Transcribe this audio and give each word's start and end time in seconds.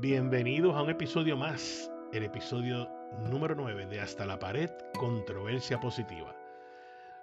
Bienvenidos 0.00 0.74
a 0.76 0.82
un 0.82 0.88
episodio 0.88 1.36
más, 1.36 1.92
el 2.14 2.22
episodio 2.22 2.88
número 3.28 3.54
9 3.54 3.84
de 3.84 4.00
Hasta 4.00 4.24
la 4.24 4.38
Pared, 4.38 4.70
Controversia 4.98 5.78
Positiva. 5.78 6.34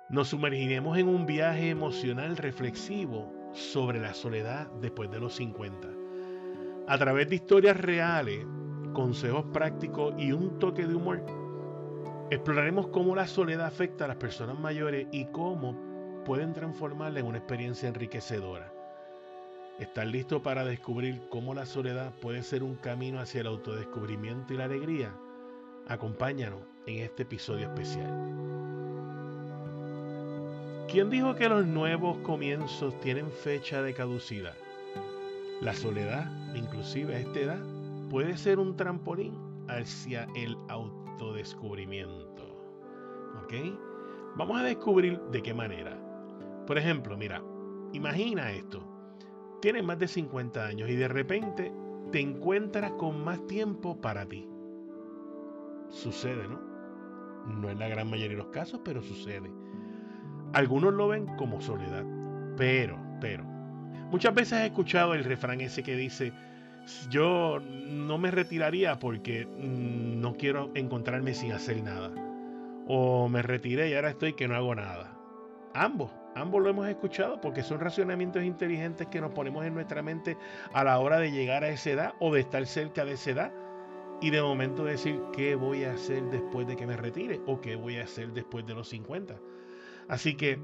Nos 0.10 0.28
sumergiremos 0.28 0.96
en 1.00 1.08
un 1.08 1.26
viaje 1.26 1.72
emocional 1.72 2.38
reflexivo 2.38 3.34
sobre 3.52 4.00
la 4.00 4.14
soledad 4.14 4.68
después 4.80 5.10
de 5.10 5.20
los 5.20 5.34
50. 5.38 5.88
A 6.88 6.98
través 7.00 7.28
de 7.30 7.38
historias 7.38 7.78
reales, 7.78 8.46
consejos 8.94 9.46
prácticos 9.52 10.14
y 10.16 10.32
un 10.32 10.60
toque 10.60 10.86
de 10.86 10.94
humor, 10.94 11.26
exploraremos 12.30 12.90
cómo 12.90 13.16
la 13.16 13.26
soledad 13.26 13.66
afecta 13.66 14.06
a 14.06 14.10
las 14.10 14.18
personas 14.18 14.60
mayores 14.60 15.08
y 15.12 15.26
cómo 15.32 16.24
pueden 16.26 16.54
transformarla 16.54 17.22
en 17.22 17.26
una 17.26 17.40
experiencia 17.40 17.90
enriquecedora. 17.90 18.77
¿Estás 19.80 20.08
listo 20.08 20.42
para 20.42 20.66
descubrir 20.66 21.22
cómo 21.30 21.54
la 21.54 21.68
soledad 21.68 22.12
puede 22.20 22.42
ser 22.42 22.64
un 22.64 22.78
camino 22.78 23.20
hacia 23.20 23.42
el 23.42 23.48
autodescubrimiento 23.48 24.52
y 24.52 24.58
la 24.58 24.64
alegría? 24.64 25.14
Acompáñanos 25.88 26.62
en 26.88 27.04
este 27.04 27.22
episodio 27.22 27.68
especial. 27.68 28.12
¿Quién 30.90 31.12
dijo 31.12 31.36
que 31.36 31.48
los 31.48 31.68
nuevos 31.68 32.18
comienzos 32.20 33.00
tienen 33.02 33.30
fecha 33.30 33.84
de 33.84 33.94
caducidad? 33.94 34.56
La 35.62 35.76
soledad, 35.76 36.26
inclusive 36.56 37.16
a 37.16 37.20
esta 37.20 37.40
edad, 37.40 37.62
puede 38.10 38.36
ser 38.36 38.58
un 38.58 38.76
trampolín 38.76 39.36
hacia 39.68 40.28
el 40.36 40.58
autodescubrimiento. 40.70 42.44
¿Ok? 43.44 43.54
Vamos 44.38 44.60
a 44.60 44.64
descubrir 44.64 45.20
de 45.32 45.44
qué 45.44 45.54
manera. 45.54 45.96
Por 46.66 46.80
ejemplo, 46.80 47.16
mira, 47.16 47.44
imagina 47.94 48.52
esto 48.52 48.97
tienes 49.62 49.84
más 49.84 50.00
de 50.00 50.08
50 50.08 50.66
años 50.66 50.90
y 50.90 50.96
de 50.96 51.08
repente 51.08 51.72
te 52.12 52.20
encuentras 52.20 52.92
con 52.94 53.24
más 53.24 53.46
tiempo 53.48 54.00
para 54.00 54.26
ti. 54.26 54.48
Sucede, 55.90 56.48
¿no? 56.48 56.60
No 57.46 57.70
en 57.70 57.80
la 57.80 57.88
gran 57.88 58.10
mayoría 58.10 58.38
de 58.38 58.44
los 58.44 58.52
casos, 58.52 58.82
pero 58.84 59.02
sucede. 59.02 59.52
Algunos 60.54 60.94
lo 60.94 61.08
ven 61.10 61.26
como 61.38 61.62
soledad, 61.62 62.06
pero, 62.56 62.98
pero, 63.20 63.44
muchas 64.12 64.34
veces 64.34 64.60
he 64.60 64.66
escuchado 64.68 65.14
el 65.14 65.24
refrán 65.24 65.62
ese 65.62 65.84
que 65.84 65.96
dice, 65.96 66.34
yo 67.10 67.60
no 67.60 68.18
me 68.18 68.32
retiraría 68.32 69.00
porque 69.00 69.46
mm, 69.46 70.22
no 70.22 70.36
quiero 70.36 70.72
encontrarme 70.74 71.34
sin 71.34 71.52
hacer 71.52 71.82
nada. 71.84 72.12
O 72.88 73.28
me 73.28 73.42
retiré 73.42 73.90
y 73.90 73.94
ahora 73.94 74.12
estoy 74.12 74.34
que 74.34 74.48
no 74.48 74.56
hago 74.56 74.74
nada. 74.76 75.18
Ambos, 75.74 76.12
ambos 76.42 76.62
lo 76.62 76.70
hemos 76.70 76.88
escuchado 76.88 77.42
porque 77.42 77.64
son 77.64 77.80
racionamientos 77.80 78.44
inteligentes 78.44 79.08
que 79.08 79.22
nos 79.22 79.32
ponemos 79.32 79.66
en 79.66 79.74
nuestra 79.74 80.02
mente 80.02 80.38
a 80.74 80.84
la 80.84 81.00
hora 81.00 81.20
de 81.20 81.32
llegar 81.32 81.64
a 81.64 81.70
esa 81.70 81.92
edad 81.92 82.14
o 82.20 82.34
de 82.34 82.42
estar 82.42 82.66
cerca 82.66 83.06
de 83.06 83.14
esa 83.14 83.32
edad 83.32 83.54
y 84.22 84.30
de 84.30 84.42
momento 84.42 84.84
decir 84.84 85.22
qué 85.34 85.56
voy 85.56 85.84
a 85.84 85.94
hacer 85.94 86.24
después 86.30 86.68
de 86.68 86.76
que 86.76 86.88
me 86.88 86.98
retire 86.98 87.42
o 87.46 87.62
qué 87.62 87.76
voy 87.76 87.98
a 87.98 88.04
hacer 88.04 88.34
después 88.34 88.66
de 88.66 88.74
los 88.74 88.90
50. 88.90 89.36
Así 90.08 90.36
que 90.36 90.60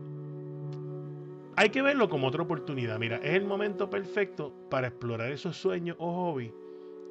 hay 1.56 1.70
que 1.70 1.82
verlo 1.82 2.10
como 2.10 2.28
otra 2.28 2.44
oportunidad. 2.44 2.98
Mira, 3.00 3.18
es 3.18 3.34
el 3.36 3.46
momento 3.46 3.90
perfecto 3.90 4.54
para 4.70 4.88
explorar 4.88 5.32
esos 5.32 5.56
sueños 5.58 5.98
o 6.00 6.12
hobbies 6.12 6.54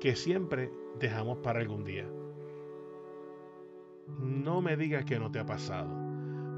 que 0.01 0.17
siempre 0.17 0.71
dejamos 0.99 1.39
para 1.39 1.61
algún 1.61 1.85
día. 1.85 2.07
No 4.19 4.61
me 4.61 4.77
digas 4.77 5.05
que 5.05 5.19
no 5.19 5.31
te 5.31 5.39
ha 5.39 5.47
pasado. 5.47 6.12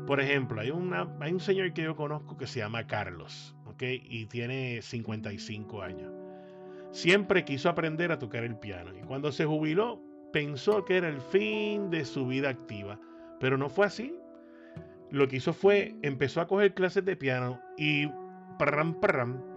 Por 0.07 0.21
ejemplo, 0.21 0.61
hay, 0.61 0.71
un 0.71 1.41
señor 1.41 1.73
que 1.73 1.83
yo 1.83 1.97
conozco 1.97 2.37
que 2.37 2.47
se 2.47 2.59
llama 2.59 2.87
Carlos, 2.87 3.57
¿ok? 3.65 3.83
Y 4.03 4.27
tiene 4.27 4.83
55 4.83 5.83
años. 5.83 6.13
Siempre 6.91 7.45
quiso 7.45 7.69
aprender 7.69 8.13
a 8.13 8.19
tocar 8.19 8.45
el 8.45 8.57
piano 8.57 8.93
y 8.97 9.01
cuando 9.03 9.33
se 9.33 9.47
jubiló 9.47 10.01
pensó 10.33 10.85
que 10.85 10.98
era 10.98 11.09
el 11.09 11.20
fin 11.20 11.91
de 11.91 12.05
su 12.05 12.27
vida 12.27 12.51
activa, 12.51 13.01
pero 13.41 13.57
no 13.57 13.69
fue 13.69 13.87
así. 13.87 14.14
Lo 15.11 15.27
que 15.27 15.37
hizo 15.37 15.53
fue, 15.53 15.97
empezó 16.03 16.41
a 16.41 16.47
coger 16.47 16.75
clases 16.75 17.05
de 17.05 17.17
piano 17.17 17.61
y 17.79 18.09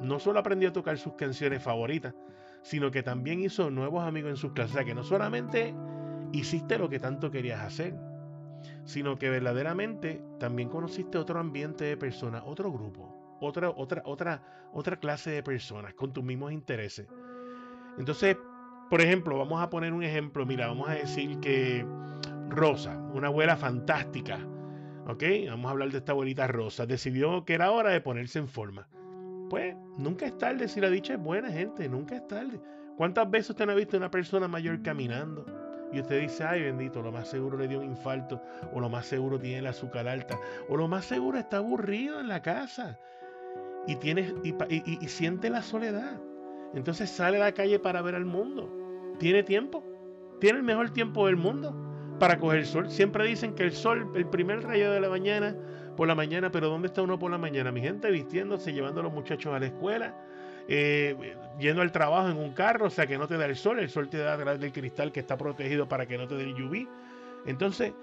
no 0.02 0.20
solo 0.20 0.40
aprendió 0.40 0.70
a 0.70 0.74
tocar 0.74 0.98
sus 0.98 1.14
canciones 1.14 1.62
favoritas, 1.62 2.14
sino 2.62 2.92
que 2.92 3.04
también 3.04 3.42
hizo 3.42 3.70
nuevos 3.70 4.04
amigos 4.04 4.32
en 4.32 4.38
sus 4.38 4.54
clases. 4.54 4.82
O 4.82 4.86
que 4.86 4.96
no 4.96 5.04
solamente 5.04 5.74
hiciste 6.32 6.78
lo 6.78 6.90
que 6.90 7.00
tanto 7.00 7.32
querías 7.32 7.62
hacer, 7.62 7.96
sino 8.88 9.20
que 9.20 9.30
verdaderamente 9.30 10.22
también 10.40 10.70
conociste 10.70 11.18
otro 11.18 11.40
ambiente 11.40 11.84
de 11.84 11.98
personas, 11.98 12.44
otro 12.46 12.72
grupo, 12.72 13.38
otra, 13.42 13.70
otra, 13.70 14.02
otra, 14.06 14.70
otra 14.72 14.98
clase 14.98 15.30
de 15.30 15.44
personas 15.44 15.94
con 15.94 16.14
tus 16.14 16.24
mismos 16.24 16.54
intereses. 16.54 17.06
Entonces, 17.98 18.38
por 18.90 19.02
ejemplo, 19.02 19.38
vamos 19.38 19.62
a 19.62 19.70
poner 19.70 19.92
un 19.92 20.04
ejemplo, 20.04 20.46
mira, 20.46 20.68
vamos 20.68 20.88
a 20.88 20.94
decir 20.94 21.38
que 21.42 21.86
Rosa, 22.48 22.98
una 23.14 23.28
abuela 23.28 23.58
fantástica, 23.58 24.40
¿ok? 25.06 25.24
Vamos 25.50 25.68
a 25.68 25.72
hablar 25.72 25.92
de 25.92 25.98
esta 25.98 26.14
abuelita 26.14 26.48
Rosa, 26.48 26.86
decidió 26.86 27.44
que 27.44 27.56
era 27.56 27.72
hora 27.72 27.90
de 27.90 28.00
ponerse 28.00 28.40
en 28.40 28.48
forma. 28.48 28.88
Pues 29.50 29.76
nunca 29.98 30.26
es 30.26 30.38
tarde 30.38 30.70
si 30.70 30.80
la 30.80 30.90
dicha 30.90 31.16
es 31.16 31.20
buena, 31.20 31.52
gente, 31.52 31.90
nunca 31.90 32.16
es 32.16 32.26
tarde. 32.26 32.62
¿Cuántas 32.96 33.30
veces 33.30 33.50
usted 33.50 33.70
ha 33.70 33.76
visto 33.76 33.98
una 33.98 34.10
persona 34.10 34.48
mayor 34.48 34.82
caminando? 34.82 35.67
Y 35.92 36.00
usted 36.00 36.22
dice, 36.22 36.44
ay 36.44 36.64
bendito, 36.64 37.02
lo 37.02 37.12
más 37.12 37.28
seguro 37.28 37.58
le 37.58 37.68
dio 37.68 37.80
un 37.80 37.86
infarto, 37.86 38.42
o 38.74 38.80
lo 38.80 38.90
más 38.90 39.06
seguro 39.06 39.40
tiene 39.40 39.60
el 39.60 39.68
azúcar 39.68 40.08
alta, 40.08 40.40
o 40.68 40.78
lo 40.78 40.88
más 40.88 41.06
seguro 41.06 41.38
está 41.38 41.58
aburrido 41.58 42.20
en 42.20 42.28
la 42.28 42.42
casa 42.42 43.00
y, 43.88 43.96
tiene, 43.96 44.34
y, 44.44 45.08
siente 45.08 45.50
la 45.50 45.62
soledad. 45.62 46.20
Entonces 46.74 47.10
sale 47.10 47.38
a 47.38 47.46
la 47.46 47.52
calle 47.54 47.80
para 47.80 48.02
ver 48.02 48.16
al 48.16 48.26
mundo. 48.26 48.70
Tiene 49.18 49.44
tiempo, 49.44 49.84
tiene 50.40 50.60
el 50.60 50.64
mejor 50.64 50.90
tiempo 50.90 51.26
del 51.26 51.38
mundo 51.38 51.74
para 52.20 52.38
coger 52.38 52.66
sol. 52.66 52.90
Siempre 52.90 53.26
dicen 53.26 53.56
que 53.56 53.64
el 53.64 53.72
sol, 53.72 54.12
el 54.16 54.28
primer 54.28 54.64
rayo 54.64 54.92
de 54.92 55.00
la 55.00 55.10
mañana, 55.10 55.56
por 55.96 56.08
la 56.08 56.16
mañana, 56.16 56.52
pero 56.52 56.68
¿dónde 56.70 56.88
está 56.88 57.02
uno 57.02 57.18
por 57.18 57.32
la 57.32 57.38
mañana? 57.38 57.72
Mi 57.72 57.82
gente 57.82 58.12
vistiéndose, 58.12 58.74
llevando 58.74 59.00
a 59.00 59.04
los 59.04 59.14
muchachos 59.14 59.54
a 59.54 59.60
la 59.60 59.68
escuela, 59.68 60.16
eh, 60.68 61.36
yendo 61.60 61.82
al 61.82 61.92
trabajo 61.92 62.30
en 62.30 62.38
un 62.38 62.54
carro, 62.54 62.88
o 62.88 62.90
sea 62.90 63.08
que 63.08 63.18
no 63.18 63.28
te 63.28 63.38
da 63.38 63.46
el 63.46 63.56
sol, 63.56 63.80
el 63.80 63.90
sol 63.90 64.10
te 64.10 64.18
da 64.18 64.34
a 64.34 64.58
del 64.60 64.72
cristal 64.72 65.12
que 65.12 65.20
está 65.20 65.38
protegido 65.38 65.88
para 65.88 66.06
que 66.06 66.18
no 66.18 66.28
te 66.28 66.36
dé 66.36 66.44
el. 66.44 66.88
Entonces, 67.46 67.94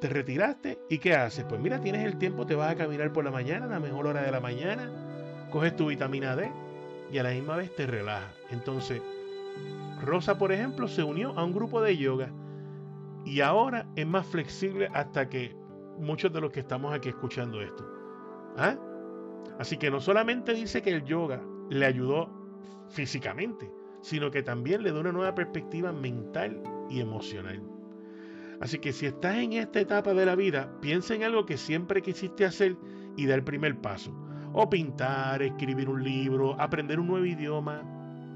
te 0.00 0.08
retiraste 0.08 0.78
y 0.88 0.98
¿qué 0.98 1.14
haces? 1.14 1.44
Pues 1.44 1.60
mira, 1.60 1.80
tienes 1.80 2.04
el 2.06 2.16
tiempo, 2.16 2.46
te 2.46 2.54
vas 2.54 2.72
a 2.72 2.76
caminar 2.76 3.12
por 3.12 3.24
la 3.24 3.30
mañana, 3.30 3.66
la 3.66 3.80
mejor 3.80 4.06
hora 4.06 4.22
de 4.22 4.30
la 4.30 4.40
mañana, 4.40 4.90
coges 5.50 5.76
tu 5.76 5.88
vitamina 5.88 6.36
D 6.36 6.50
y 7.12 7.18
a 7.18 7.22
la 7.22 7.30
misma 7.30 7.56
vez 7.56 7.74
te 7.74 7.86
relajas. 7.86 8.32
Entonces, 8.50 9.02
Rosa, 10.00 10.38
por 10.38 10.52
ejemplo, 10.52 10.88
se 10.88 11.02
unió 11.02 11.38
a 11.38 11.44
un 11.44 11.52
grupo 11.52 11.82
de 11.82 11.96
yoga 11.96 12.30
y 13.24 13.40
ahora 13.40 13.86
es 13.96 14.06
más 14.06 14.26
flexible 14.26 14.88
hasta 14.94 15.28
que 15.28 15.54
muchos 15.98 16.32
de 16.32 16.40
los 16.40 16.50
que 16.50 16.60
estamos 16.60 16.94
aquí 16.94 17.10
escuchando 17.10 17.60
esto. 17.60 17.86
¿Ah? 18.56 18.76
Así 19.58 19.76
que 19.76 19.90
no 19.90 20.00
solamente 20.00 20.54
dice 20.54 20.80
que 20.80 20.90
el 20.90 21.04
yoga 21.04 21.42
le 21.70 21.86
ayudó 21.86 22.28
físicamente, 22.90 23.70
sino 24.02 24.30
que 24.30 24.42
también 24.42 24.82
le 24.82 24.92
da 24.92 25.00
una 25.00 25.12
nueva 25.12 25.34
perspectiva 25.34 25.92
mental 25.92 26.62
y 26.90 27.00
emocional. 27.00 27.62
Así 28.60 28.78
que 28.78 28.92
si 28.92 29.06
estás 29.06 29.36
en 29.38 29.54
esta 29.54 29.80
etapa 29.80 30.12
de 30.12 30.26
la 30.26 30.34
vida, 30.34 30.70
piensa 30.82 31.14
en 31.14 31.22
algo 31.22 31.46
que 31.46 31.56
siempre 31.56 32.02
quisiste 32.02 32.44
hacer 32.44 32.76
y 33.16 33.26
da 33.26 33.34
el 33.34 33.44
primer 33.44 33.80
paso. 33.80 34.12
O 34.52 34.68
pintar, 34.68 35.42
escribir 35.42 35.88
un 35.88 36.04
libro, 36.04 36.60
aprender 36.60 37.00
un 37.00 37.06
nuevo 37.06 37.24
idioma. 37.24 37.82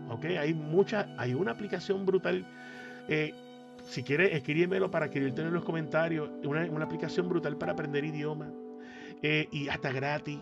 ¿Ok? 0.08 0.24
Hay 0.24 0.58
hay 1.18 1.34
una 1.34 1.50
aplicación 1.50 2.06
brutal. 2.06 2.46
Eh, 3.08 3.34
si 3.86 4.02
quieres, 4.02 4.32
escríbemelo 4.32 4.90
para 4.90 5.06
escribirte 5.06 5.42
en 5.42 5.52
los 5.52 5.64
comentarios. 5.64 6.30
Una, 6.44 6.64
una 6.70 6.84
aplicación 6.86 7.28
brutal 7.28 7.58
para 7.58 7.72
aprender 7.72 8.04
idioma. 8.04 8.50
Eh, 9.22 9.48
y 9.50 9.68
hasta 9.68 9.92
gratis. 9.92 10.38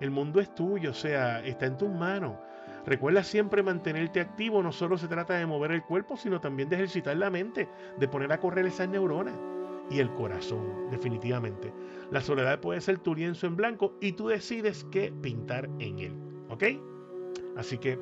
El 0.00 0.10
mundo 0.10 0.40
es 0.40 0.54
tuyo, 0.54 0.90
o 0.90 0.94
sea, 0.94 1.44
está 1.44 1.66
en 1.66 1.76
tus 1.76 1.90
manos. 1.90 2.36
Recuerda 2.86 3.22
siempre 3.22 3.62
mantenerte 3.62 4.20
activo, 4.20 4.62
no 4.62 4.72
solo 4.72 4.96
se 4.96 5.08
trata 5.08 5.34
de 5.34 5.46
mover 5.46 5.72
el 5.72 5.82
cuerpo, 5.82 6.16
sino 6.16 6.40
también 6.40 6.68
de 6.68 6.76
ejercitar 6.76 7.16
la 7.16 7.30
mente, 7.30 7.68
de 7.98 8.08
poner 8.08 8.32
a 8.32 8.40
correr 8.40 8.66
esas 8.66 8.88
neuronas 8.88 9.34
y 9.90 9.98
el 10.00 10.12
corazón, 10.14 10.90
definitivamente. 10.90 11.72
La 12.10 12.20
soledad 12.20 12.60
puede 12.60 12.80
ser 12.80 12.98
tu 12.98 13.14
lienzo 13.14 13.46
en 13.46 13.56
blanco 13.56 13.94
y 14.00 14.12
tú 14.12 14.28
decides 14.28 14.86
qué 14.90 15.12
pintar 15.20 15.68
en 15.78 15.98
él, 15.98 16.16
¿ok? 16.48 16.64
Así 17.56 17.78
que 17.78 17.98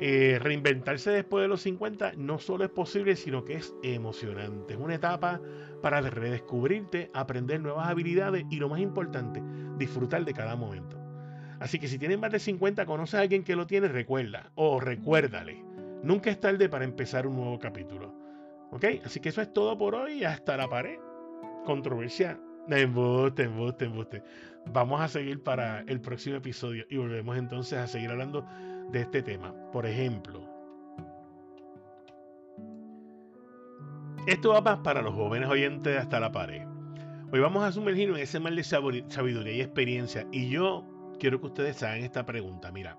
eh, 0.00 0.38
reinventarse 0.40 1.10
después 1.10 1.42
de 1.42 1.48
los 1.48 1.62
50 1.62 2.12
no 2.16 2.38
solo 2.38 2.64
es 2.64 2.70
posible, 2.70 3.16
sino 3.16 3.44
que 3.44 3.54
es 3.54 3.74
emocionante. 3.82 4.74
Es 4.74 4.80
una 4.80 4.96
etapa 4.96 5.40
para 5.80 6.00
redescubrirte, 6.00 7.10
aprender 7.14 7.60
nuevas 7.60 7.88
habilidades 7.88 8.44
y 8.50 8.56
lo 8.56 8.68
más 8.68 8.80
importante, 8.80 9.42
disfrutar 9.78 10.24
de 10.24 10.34
cada 10.34 10.56
momento. 10.56 11.03
Así 11.64 11.78
que 11.78 11.88
si 11.88 11.98
tienes 11.98 12.18
más 12.18 12.30
de 12.30 12.40
50, 12.40 12.84
conoces 12.84 13.14
a 13.14 13.20
alguien 13.22 13.42
que 13.42 13.56
lo 13.56 13.66
tiene, 13.66 13.88
recuerda 13.88 14.50
o 14.54 14.80
recuérdale. 14.80 15.64
Nunca 16.02 16.28
es 16.30 16.38
tarde 16.38 16.68
para 16.68 16.84
empezar 16.84 17.26
un 17.26 17.36
nuevo 17.36 17.58
capítulo. 17.58 18.14
¿Ok? 18.70 18.84
Así 19.02 19.18
que 19.18 19.30
eso 19.30 19.40
es 19.40 19.50
todo 19.50 19.78
por 19.78 19.94
hoy. 19.94 20.24
Hasta 20.24 20.58
la 20.58 20.68
pared. 20.68 20.98
Controversia. 21.64 22.38
Embuste, 22.68 23.44
embuste, 23.44 23.86
embuste. 23.86 24.22
Vamos 24.66 25.00
a 25.00 25.08
seguir 25.08 25.42
para 25.42 25.80
el 25.86 26.02
próximo 26.02 26.36
episodio 26.36 26.84
y 26.90 26.98
volvemos 26.98 27.38
entonces 27.38 27.78
a 27.78 27.86
seguir 27.86 28.10
hablando 28.10 28.46
de 28.92 29.00
este 29.00 29.22
tema. 29.22 29.54
Por 29.72 29.86
ejemplo, 29.86 30.46
Esto 34.26 34.50
va 34.50 34.60
más 34.60 34.80
para 34.80 35.00
los 35.00 35.14
jóvenes 35.14 35.48
oyentes 35.48 35.94
de 35.94 35.98
hasta 35.98 36.20
la 36.20 36.30
pared. 36.30 36.66
Hoy 37.32 37.40
vamos 37.40 37.64
a 37.64 37.72
sumergirnos 37.72 38.18
en 38.18 38.24
ese 38.24 38.38
mal 38.38 38.54
de 38.54 38.64
sabiduría 38.64 39.52
y 39.54 39.60
experiencia. 39.62 40.26
Y 40.30 40.50
yo 40.50 40.93
quiero 41.18 41.40
que 41.40 41.46
ustedes 41.46 41.82
hagan 41.82 42.02
esta 42.02 42.24
pregunta. 42.24 42.70
Mira, 42.72 42.98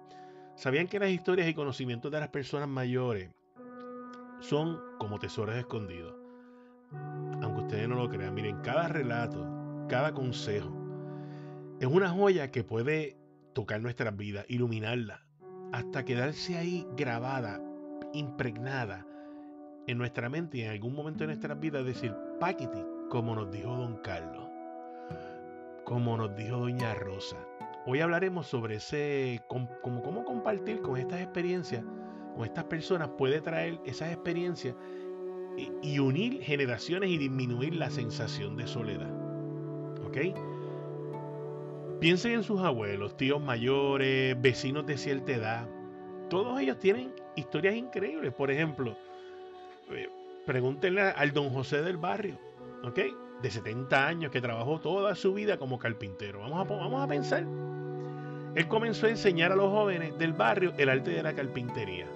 ¿sabían 0.55 0.87
que 0.87 0.99
las 0.99 1.09
historias 1.09 1.47
y 1.47 1.53
conocimientos 1.53 2.11
de 2.11 2.19
las 2.19 2.29
personas 2.29 2.67
mayores 2.67 3.29
son 4.39 4.79
como 4.97 5.19
tesoros 5.19 5.55
escondidos? 5.55 6.15
Aunque 7.41 7.61
ustedes 7.61 7.87
no 7.87 7.95
lo 7.95 8.09
crean, 8.09 8.33
miren, 8.33 8.61
cada 8.61 8.87
relato, 8.87 9.85
cada 9.89 10.13
consejo, 10.13 10.71
es 11.79 11.87
una 11.87 12.09
joya 12.09 12.51
que 12.51 12.63
puede 12.63 13.17
tocar 13.53 13.81
nuestras 13.81 14.15
vidas, 14.15 14.45
iluminarla, 14.47 15.25
hasta 15.71 16.05
quedarse 16.05 16.57
ahí 16.57 16.87
grabada, 16.95 17.61
impregnada 18.13 19.05
en 19.87 19.97
nuestra 19.97 20.29
mente 20.29 20.57
y 20.57 20.61
en 20.61 20.71
algún 20.71 20.95
momento 20.95 21.19
de 21.19 21.27
nuestras 21.27 21.59
vidas 21.59 21.85
decir, 21.85 22.15
Paquiti, 22.39 22.83
como 23.09 23.35
nos 23.35 23.51
dijo 23.51 23.75
don 23.75 23.97
Carlos, 23.97 24.47
como 25.83 26.17
nos 26.17 26.35
dijo 26.35 26.57
doña 26.57 26.93
Rosa. 26.95 27.37
Hoy 27.87 28.01
hablaremos 28.01 28.47
sobre 28.47 28.77
ese, 28.77 29.43
cómo 29.47 30.25
compartir 30.25 30.81
con 30.81 30.97
estas 30.97 31.21
experiencias, 31.21 31.83
con 32.35 32.43
estas 32.43 32.63
personas, 32.63 33.09
puede 33.09 33.41
traer 33.41 33.79
esas 33.85 34.11
experiencias 34.11 34.75
y, 35.55 35.71
y 35.83 35.99
unir 35.99 36.41
generaciones 36.41 37.11
y 37.11 37.17
disminuir 37.17 37.75
la 37.75 37.91
sensación 37.91 38.57
de 38.57 38.65
soledad. 38.65 39.11
¿Ok? 40.03 40.17
Piensen 41.99 42.33
en 42.33 42.43
sus 42.43 42.61
abuelos, 42.61 43.15
tíos 43.17 43.41
mayores, 43.41 44.39
vecinos 44.41 44.85
de 44.87 44.97
cierta 44.97 45.33
edad. 45.33 45.69
Todos 46.29 46.59
ellos 46.59 46.79
tienen 46.79 47.13
historias 47.35 47.75
increíbles. 47.75 48.33
Por 48.33 48.49
ejemplo, 48.49 48.97
eh, 49.91 50.09
pregúntenle 50.45 51.01
al 51.01 51.31
don 51.33 51.51
José 51.51 51.83
del 51.83 51.97
barrio, 51.97 52.39
¿ok? 52.83 52.99
De 53.41 53.51
70 53.51 54.07
años 54.07 54.31
que 54.31 54.41
trabajó 54.41 54.79
toda 54.79 55.15
su 55.15 55.33
vida 55.33 55.57
como 55.57 55.77
carpintero. 55.77 56.39
Vamos 56.39 56.59
a, 56.59 56.73
vamos 56.73 57.03
a 57.03 57.07
pensar. 57.07 57.45
Él 58.55 58.67
comenzó 58.67 59.07
a 59.07 59.09
enseñar 59.09 59.51
a 59.51 59.55
los 59.55 59.69
jóvenes 59.69 60.17
del 60.17 60.33
barrio 60.33 60.73
el 60.77 60.89
arte 60.89 61.11
de 61.11 61.23
la 61.23 61.35
carpintería. 61.35 62.07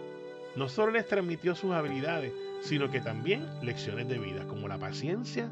No 0.56 0.69
solo 0.69 0.94
les 0.94 1.06
transmitió 1.06 1.54
sus 1.54 1.71
habilidades, 1.71 2.33
sino 2.62 2.89
que 2.89 3.01
también 3.01 3.45
lecciones 3.62 4.07
de 4.07 4.19
vida, 4.19 4.48
como 4.48 4.68
la 4.68 4.77
paciencia 4.77 5.51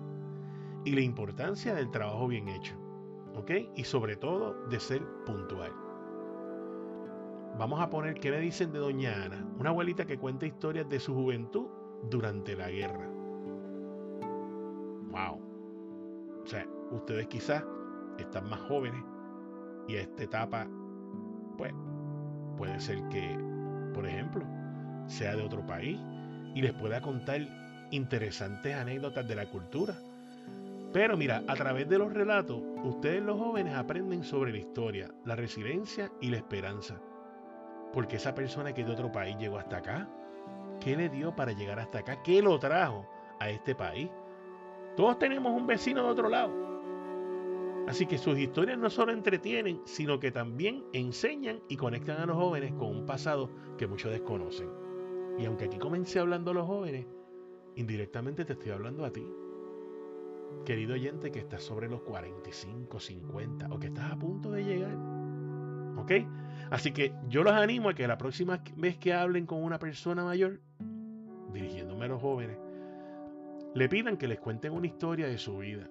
y 0.86 0.92
la 0.92 1.02
importancia 1.02 1.76
del 1.76 1.92
trabajo 1.92 2.28
bien 2.28 2.48
hecho. 2.48 2.76
¿Ok? 3.36 3.52
Y 3.76 3.84
sobre 3.84 4.16
todo 4.16 4.54
de 4.68 4.80
ser 4.80 5.02
puntual. 5.26 5.72
Vamos 7.58 7.82
a 7.82 7.90
poner 7.90 8.20
qué 8.20 8.32
me 8.32 8.40
dicen 8.40 8.72
de 8.72 8.80
Doña 8.80 9.24
Ana, 9.24 9.46
una 9.60 9.72
abuelita 9.72 10.06
que 10.06 10.18
cuenta 10.18 10.46
historias 10.46 10.88
de 10.90 11.00
su 11.00 11.14
juventud 11.14 11.68
durante 12.04 12.56
la 12.56 12.70
guerra. 12.70 13.10
Wow. 15.10 15.47
O 16.48 16.50
sea, 16.50 16.66
ustedes 16.92 17.28
quizás 17.28 17.62
están 18.18 18.50
más 18.50 18.62
jóvenes 18.62 19.04
y 19.88 19.98
a 19.98 20.02
esta 20.02 20.24
etapa, 20.24 20.66
pues, 21.58 21.74
puede 22.56 22.80
ser 22.80 22.98
que, 23.10 23.38
por 23.94 24.08
ejemplo, 24.08 24.46
sea 25.08 25.36
de 25.36 25.44
otro 25.44 25.66
país 25.66 26.00
y 26.56 26.62
les 26.62 26.72
pueda 26.72 27.02
contar 27.02 27.42
interesantes 27.92 28.74
anécdotas 28.74 29.28
de 29.28 29.36
la 29.36 29.50
cultura. 29.50 29.96
Pero 30.94 31.18
mira, 31.18 31.44
a 31.48 31.56
través 31.56 31.90
de 31.90 31.98
los 31.98 32.14
relatos, 32.14 32.62
ustedes 32.84 33.22
los 33.22 33.38
jóvenes 33.38 33.76
aprenden 33.76 34.24
sobre 34.24 34.54
la 34.54 34.60
historia, 34.60 35.12
la 35.26 35.36
resiliencia 35.36 36.10
y 36.22 36.30
la 36.30 36.38
esperanza. 36.38 36.96
Porque 37.92 38.16
esa 38.16 38.34
persona 38.34 38.74
que 38.74 38.86
de 38.86 38.92
otro 38.92 39.12
país 39.12 39.38
llegó 39.38 39.58
hasta 39.58 39.78
acá, 39.78 40.10
¿Qué 40.80 40.96
le 40.96 41.10
dio 41.10 41.36
para 41.36 41.52
llegar 41.52 41.80
hasta 41.80 42.00
acá? 42.00 42.22
¿Qué 42.24 42.42
lo 42.42 42.60
trajo 42.60 43.06
a 43.40 43.50
este 43.50 43.76
país? 43.76 44.10
Todos 44.98 45.20
tenemos 45.20 45.54
un 45.54 45.68
vecino 45.68 46.04
de 46.04 46.10
otro 46.10 46.28
lado. 46.28 46.52
Así 47.88 48.08
que 48.08 48.18
sus 48.18 48.38
historias 48.38 48.80
no 48.80 48.90
solo 48.90 49.14
entretienen, 49.14 49.80
sino 49.86 50.20
que 50.20 50.32
también 50.32 50.84
enseñan 50.92 51.62
y 51.70 51.78
conectan 51.78 52.18
a 52.20 52.26
los 52.26 52.36
jóvenes 52.36 52.74
con 52.74 52.90
un 52.90 53.06
pasado 53.06 53.50
que 53.78 53.86
muchos 53.86 54.12
desconocen. 54.12 54.70
Y 55.38 55.46
aunque 55.46 55.66
aquí 55.66 55.78
comencé 55.78 56.20
hablando 56.20 56.50
a 56.50 56.56
los 56.56 56.66
jóvenes, 56.66 57.06
indirectamente 57.76 58.44
te 58.44 58.54
estoy 58.54 58.72
hablando 58.72 59.06
a 59.06 59.12
ti. 59.12 59.26
Querido 60.66 60.96
oyente 60.96 61.32
que 61.32 61.40
estás 61.40 61.62
sobre 61.62 61.88
los 61.88 62.02
45, 62.02 63.00
50 63.00 63.68
o 63.70 63.80
que 63.80 63.88
estás 63.88 64.12
a 64.12 64.18
punto 64.18 64.52
de 64.52 64.66
llegar. 64.66 64.98
¿Ok? 65.98 66.12
Así 66.72 66.92
que 66.92 67.14
yo 67.30 67.44
los 67.44 67.54
animo 67.54 67.90
a 67.90 67.94
que 67.94 68.08
la 68.08 68.18
próxima 68.18 68.64
vez 68.76 68.98
que 68.98 69.14
hablen 69.14 69.46
con 69.46 69.64
una 69.64 69.78
persona 69.78 70.24
mayor, 70.24 70.60
dirigiéndome 71.54 72.06
a 72.06 72.08
los 72.10 72.22
jóvenes, 72.22 72.58
le 73.78 73.88
pidan 73.88 74.18
que 74.18 74.28
les 74.28 74.40
cuenten 74.40 74.74
una 74.74 74.88
historia 74.88 75.28
de 75.28 75.38
su 75.38 75.60
vida. 75.60 75.88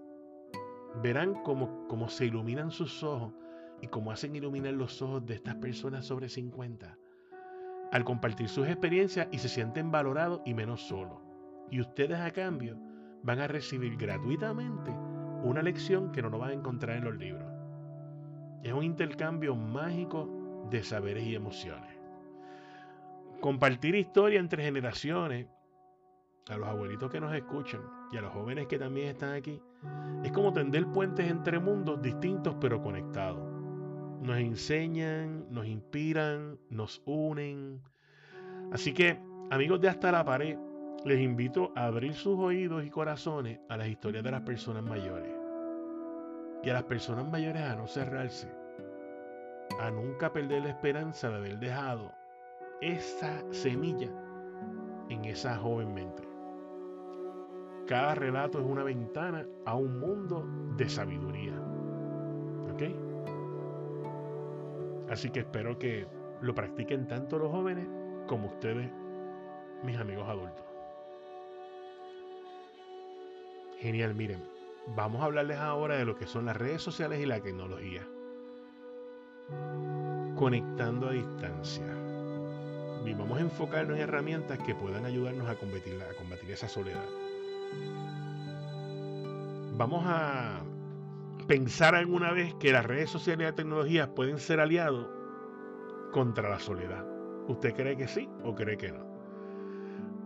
Verán 1.04 1.34
cómo, 1.44 1.86
cómo 1.86 2.08
se 2.08 2.26
iluminan 2.26 2.72
sus 2.72 3.04
ojos 3.04 3.32
y 3.80 3.86
cómo 3.86 4.10
hacen 4.10 4.34
iluminar 4.34 4.74
los 4.74 5.00
ojos 5.02 5.24
de 5.24 5.34
estas 5.34 5.54
personas 5.54 6.04
sobre 6.04 6.28
50 6.28 6.98
al 7.92 8.04
compartir 8.04 8.48
sus 8.48 8.66
experiencias 8.66 9.28
y 9.30 9.38
se 9.38 9.48
sienten 9.48 9.92
valorados 9.92 10.40
y 10.44 10.52
menos 10.52 10.80
solos. 10.80 11.18
Y 11.70 11.80
ustedes 11.80 12.18
a 12.18 12.32
cambio 12.32 12.76
van 13.22 13.38
a 13.38 13.46
recibir 13.46 13.96
gratuitamente 13.96 14.90
una 15.44 15.62
lección 15.62 16.10
que 16.10 16.22
no 16.22 16.28
lo 16.28 16.40
van 16.40 16.50
a 16.50 16.54
encontrar 16.54 16.96
en 16.96 17.04
los 17.04 17.16
libros. 17.16 17.48
Es 18.64 18.72
un 18.72 18.82
intercambio 18.82 19.54
mágico 19.54 20.66
de 20.72 20.82
saberes 20.82 21.24
y 21.24 21.36
emociones. 21.36 21.96
Compartir 23.40 23.94
historia 23.94 24.40
entre 24.40 24.64
generaciones, 24.64 25.46
a 26.48 26.56
los 26.56 26.68
abuelitos 26.68 27.10
que 27.10 27.20
nos 27.20 27.34
escuchan 27.34 27.80
y 28.12 28.16
a 28.16 28.22
los 28.22 28.32
jóvenes 28.32 28.66
que 28.66 28.78
también 28.78 29.08
están 29.08 29.34
aquí, 29.34 29.60
es 30.22 30.32
como 30.32 30.52
tender 30.52 30.86
puentes 30.86 31.28
entre 31.28 31.58
mundos 31.58 32.00
distintos 32.00 32.56
pero 32.60 32.80
conectados. 32.80 33.42
Nos 34.20 34.38
enseñan, 34.38 35.46
nos 35.50 35.66
inspiran, 35.66 36.58
nos 36.70 37.02
unen. 37.04 37.80
Así 38.72 38.92
que, 38.92 39.20
amigos 39.50 39.80
de 39.80 39.88
Hasta 39.88 40.10
la 40.10 40.24
Pared, 40.24 40.58
les 41.04 41.20
invito 41.20 41.72
a 41.76 41.86
abrir 41.86 42.14
sus 42.14 42.38
oídos 42.38 42.84
y 42.84 42.90
corazones 42.90 43.60
a 43.68 43.76
las 43.76 43.88
historias 43.88 44.24
de 44.24 44.30
las 44.30 44.42
personas 44.42 44.82
mayores. 44.82 45.32
Y 46.64 46.70
a 46.70 46.72
las 46.72 46.84
personas 46.84 47.30
mayores 47.30 47.62
a 47.62 47.76
no 47.76 47.86
cerrarse 47.86 48.48
a 49.80 49.90
nunca 49.90 50.32
perder 50.32 50.62
la 50.62 50.70
esperanza 50.70 51.28
de 51.28 51.36
haber 51.36 51.58
dejado 51.58 52.12
esa 52.80 53.42
semilla 53.52 54.08
en 55.08 55.24
esa 55.24 55.56
joven 55.56 55.92
mente. 55.94 56.25
Cada 57.86 58.14
relato 58.14 58.58
es 58.58 58.64
una 58.64 58.82
ventana 58.82 59.46
a 59.64 59.74
un 59.74 60.00
mundo 60.00 60.44
de 60.76 60.88
sabiduría. 60.88 61.54
¿Ok? 62.72 62.82
Así 65.10 65.30
que 65.30 65.40
espero 65.40 65.78
que 65.78 66.06
lo 66.40 66.54
practiquen 66.54 67.06
tanto 67.06 67.38
los 67.38 67.50
jóvenes 67.50 67.88
como 68.26 68.48
ustedes, 68.48 68.90
mis 69.84 69.96
amigos 69.98 70.28
adultos. 70.28 70.64
Genial, 73.78 74.14
miren, 74.14 74.42
vamos 74.96 75.22
a 75.22 75.26
hablarles 75.26 75.58
ahora 75.58 75.96
de 75.96 76.04
lo 76.04 76.16
que 76.16 76.26
son 76.26 76.46
las 76.46 76.56
redes 76.56 76.82
sociales 76.82 77.20
y 77.20 77.26
la 77.26 77.40
tecnología 77.40 78.06
conectando 80.36 81.08
a 81.08 81.12
distancia. 81.12 81.86
Y 83.04 83.14
vamos 83.14 83.38
a 83.38 83.42
enfocarnos 83.42 83.96
en 83.96 84.02
herramientas 84.02 84.58
que 84.58 84.74
puedan 84.74 85.04
ayudarnos 85.04 85.48
a 85.48 85.54
combatir, 85.56 86.00
a 86.02 86.14
combatir 86.14 86.50
esa 86.50 86.68
soledad. 86.68 87.04
Vamos 89.76 90.04
a 90.06 90.62
pensar 91.46 91.94
alguna 91.94 92.32
vez 92.32 92.54
que 92.54 92.72
las 92.72 92.84
redes 92.86 93.10
sociales 93.10 93.44
y 93.44 93.46
las 93.46 93.54
tecnologías 93.54 94.08
pueden 94.08 94.38
ser 94.38 94.60
aliados 94.60 95.06
contra 96.12 96.48
la 96.48 96.58
soledad. 96.58 97.04
¿Usted 97.48 97.74
cree 97.74 97.96
que 97.96 98.08
sí 98.08 98.28
o 98.42 98.54
cree 98.54 98.76
que 98.76 98.90
no? 98.90 99.06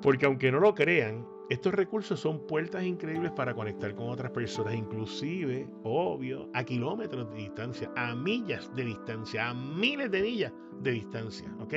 Porque 0.03 0.27
aunque 0.27 0.51
no 0.51 0.61
lo 0.61 0.75
crean, 0.75 1.27
estos 1.51 1.75
recursos 1.75 2.21
son 2.21 2.47
puertas 2.47 2.85
increíbles 2.85 3.33
para 3.33 3.53
conectar 3.55 3.93
con 3.97 4.09
otras 4.09 4.31
personas, 4.31 4.75
inclusive, 4.75 5.69
obvio, 5.83 6.49
a 6.55 6.63
kilómetros 6.63 7.29
de 7.33 7.39
distancia, 7.39 7.91
a 7.97 8.15
millas 8.15 8.71
de 8.77 8.85
distancia, 8.85 9.51
a 9.51 9.55
miles 9.55 10.13
de 10.13 10.23
millas 10.23 10.53
de 10.81 10.93
distancia, 10.93 11.53
¿ok? 11.59 11.75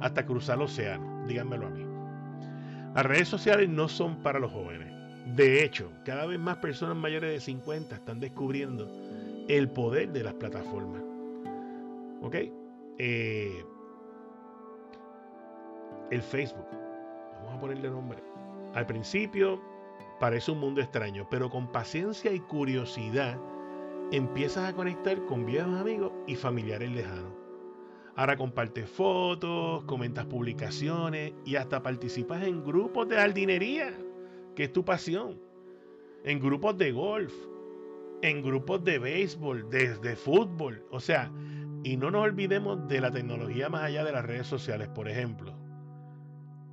Hasta 0.00 0.26
cruzar 0.26 0.56
el 0.56 0.62
océano, 0.62 1.24
díganmelo 1.26 1.68
a 1.68 1.70
mí. 1.70 1.95
Las 2.96 3.06
redes 3.06 3.28
sociales 3.28 3.68
no 3.68 3.88
son 3.88 4.16
para 4.22 4.40
los 4.40 4.50
jóvenes. 4.50 4.92
De 5.36 5.62
hecho, 5.62 5.92
cada 6.04 6.26
vez 6.26 6.38
más 6.38 6.56
personas 6.56 6.96
mayores 6.96 7.30
de 7.30 7.40
50 7.40 7.94
están 7.94 8.18
descubriendo 8.18 8.90
el 9.48 9.68
poder 9.68 10.12
de 10.12 10.24
las 10.24 10.34
plataformas. 10.34 11.02
¿Ok? 12.22 12.34
Eh, 12.98 13.64
el 16.10 16.22
Facebook. 16.22 16.66
Vamos 17.42 17.54
a 17.56 17.60
ponerle 17.60 17.90
nombre 17.90 18.26
al 18.76 18.84
principio 18.84 19.58
parece 20.20 20.50
un 20.50 20.60
mundo 20.60 20.82
extraño, 20.82 21.26
pero 21.30 21.48
con 21.48 21.72
paciencia 21.72 22.30
y 22.30 22.40
curiosidad 22.40 23.38
empiezas 24.12 24.68
a 24.68 24.74
conectar 24.74 25.24
con 25.24 25.46
viejos 25.46 25.80
amigos 25.80 26.12
y 26.26 26.36
familiares 26.36 26.90
lejanos. 26.90 27.32
Ahora 28.16 28.36
compartes 28.36 28.88
fotos, 28.88 29.84
comentas 29.84 30.24
publicaciones 30.24 31.34
y 31.44 31.56
hasta 31.56 31.82
participas 31.82 32.42
en 32.44 32.64
grupos 32.64 33.08
de 33.08 33.16
jardinería. 33.16 33.92
que 34.54 34.64
es 34.64 34.72
tu 34.72 34.86
pasión, 34.86 35.38
en 36.24 36.40
grupos 36.40 36.78
de 36.78 36.90
golf, 36.90 37.34
en 38.22 38.42
grupos 38.42 38.82
de 38.84 38.98
béisbol, 38.98 39.68
de, 39.68 40.16
fútbol, 40.16 40.82
o 40.90 40.98
sea, 40.98 41.30
y 41.84 41.98
no 41.98 42.10
nos 42.10 42.22
olvidemos 42.22 42.88
de 42.88 43.02
la 43.02 43.10
tecnología 43.10 43.68
más 43.68 43.82
allá 43.82 44.02
de 44.02 44.12
las 44.12 44.24
redes 44.24 44.46
sociales, 44.46 44.88
por 44.88 45.10
ejemplo, 45.10 45.52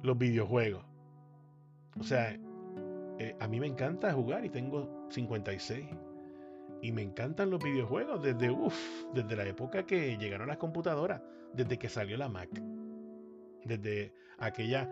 los 0.01 0.17
videojuegos. 0.17 0.85
O 1.99 2.03
sea, 2.03 2.39
eh, 3.19 3.35
a 3.41 3.47
mí 3.49 3.59
me 3.59 3.67
encanta 3.67 4.13
jugar 4.13 4.45
y 4.45 4.49
tengo 4.49 5.07
56. 5.09 5.87
Y 6.83 6.91
me 6.91 7.01
encantan 7.01 7.49
los 7.49 7.63
videojuegos 7.63 8.21
desde, 8.21 8.51
uf, 8.51 8.75
desde 9.13 9.37
la 9.37 9.45
época 9.45 9.85
que 9.85 10.17
llegaron 10.17 10.49
las 10.49 10.57
computadoras, 10.57 11.21
desde 11.53 11.79
que 11.79 11.87
salió 11.87 12.17
la 12.17 12.27
Mac. 12.27 12.49
Desde 13.63 14.13
aquella 14.37 14.89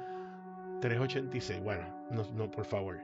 386. 0.79 1.61
Bueno, 1.61 1.85
no, 2.09 2.23
no, 2.31 2.49
por 2.49 2.63
favor. 2.63 3.01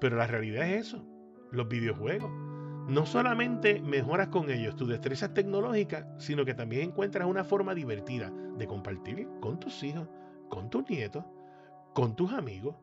Pero 0.00 0.16
la 0.16 0.26
realidad 0.26 0.68
es 0.68 0.88
eso. 0.88 1.06
Los 1.52 1.68
videojuegos. 1.68 2.28
No 2.88 3.06
solamente 3.06 3.80
mejoras 3.80 4.28
con 4.28 4.50
ellos 4.50 4.74
tus 4.74 4.88
destrezas 4.88 5.32
tecnológicas, 5.32 6.06
sino 6.18 6.44
que 6.44 6.54
también 6.54 6.90
encuentras 6.90 7.28
una 7.28 7.44
forma 7.44 7.72
divertida 7.72 8.32
de 8.56 8.66
compartir 8.66 9.28
con 9.40 9.60
tus 9.60 9.80
hijos, 9.84 10.08
con 10.48 10.70
tus 10.70 10.90
nietos, 10.90 11.24
con 11.94 12.16
tus 12.16 12.32
amigos. 12.32 12.74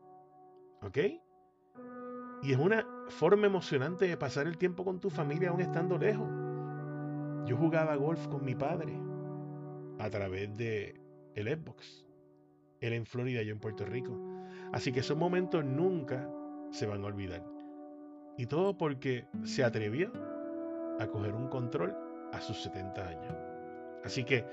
¿Ok? 0.80 0.98
Y 2.44 2.52
es 2.52 2.58
una 2.58 2.86
forma 3.08 3.46
emocionante 3.46 4.06
de 4.06 4.18
pasar 4.18 4.46
el 4.46 4.58
tiempo 4.58 4.84
con 4.84 5.00
tu 5.00 5.08
familia 5.08 5.48
aún 5.48 5.62
estando 5.62 5.96
lejos. 5.96 6.28
Yo 7.46 7.56
jugaba 7.56 7.96
golf 7.96 8.26
con 8.28 8.44
mi 8.44 8.54
padre 8.54 8.92
a 9.98 10.10
través 10.10 10.54
de 10.54 10.94
el 11.34 11.48
Xbox. 11.48 12.04
Él 12.80 12.92
en 12.92 13.06
Florida, 13.06 13.42
yo 13.42 13.52
en 13.52 13.60
Puerto 13.60 13.86
Rico. 13.86 14.14
Así 14.72 14.92
que 14.92 15.00
esos 15.00 15.16
momentos 15.16 15.64
nunca 15.64 16.28
se 16.70 16.84
van 16.84 17.02
a 17.02 17.06
olvidar. 17.06 17.42
Y 18.36 18.44
todo 18.44 18.76
porque 18.76 19.26
se 19.44 19.64
atrevió 19.64 20.12
a 21.00 21.06
coger 21.06 21.34
un 21.34 21.48
control 21.48 21.96
a 22.32 22.40
sus 22.42 22.62
70 22.62 23.08
años. 23.08 23.34
Así 24.04 24.22
que, 24.22 24.44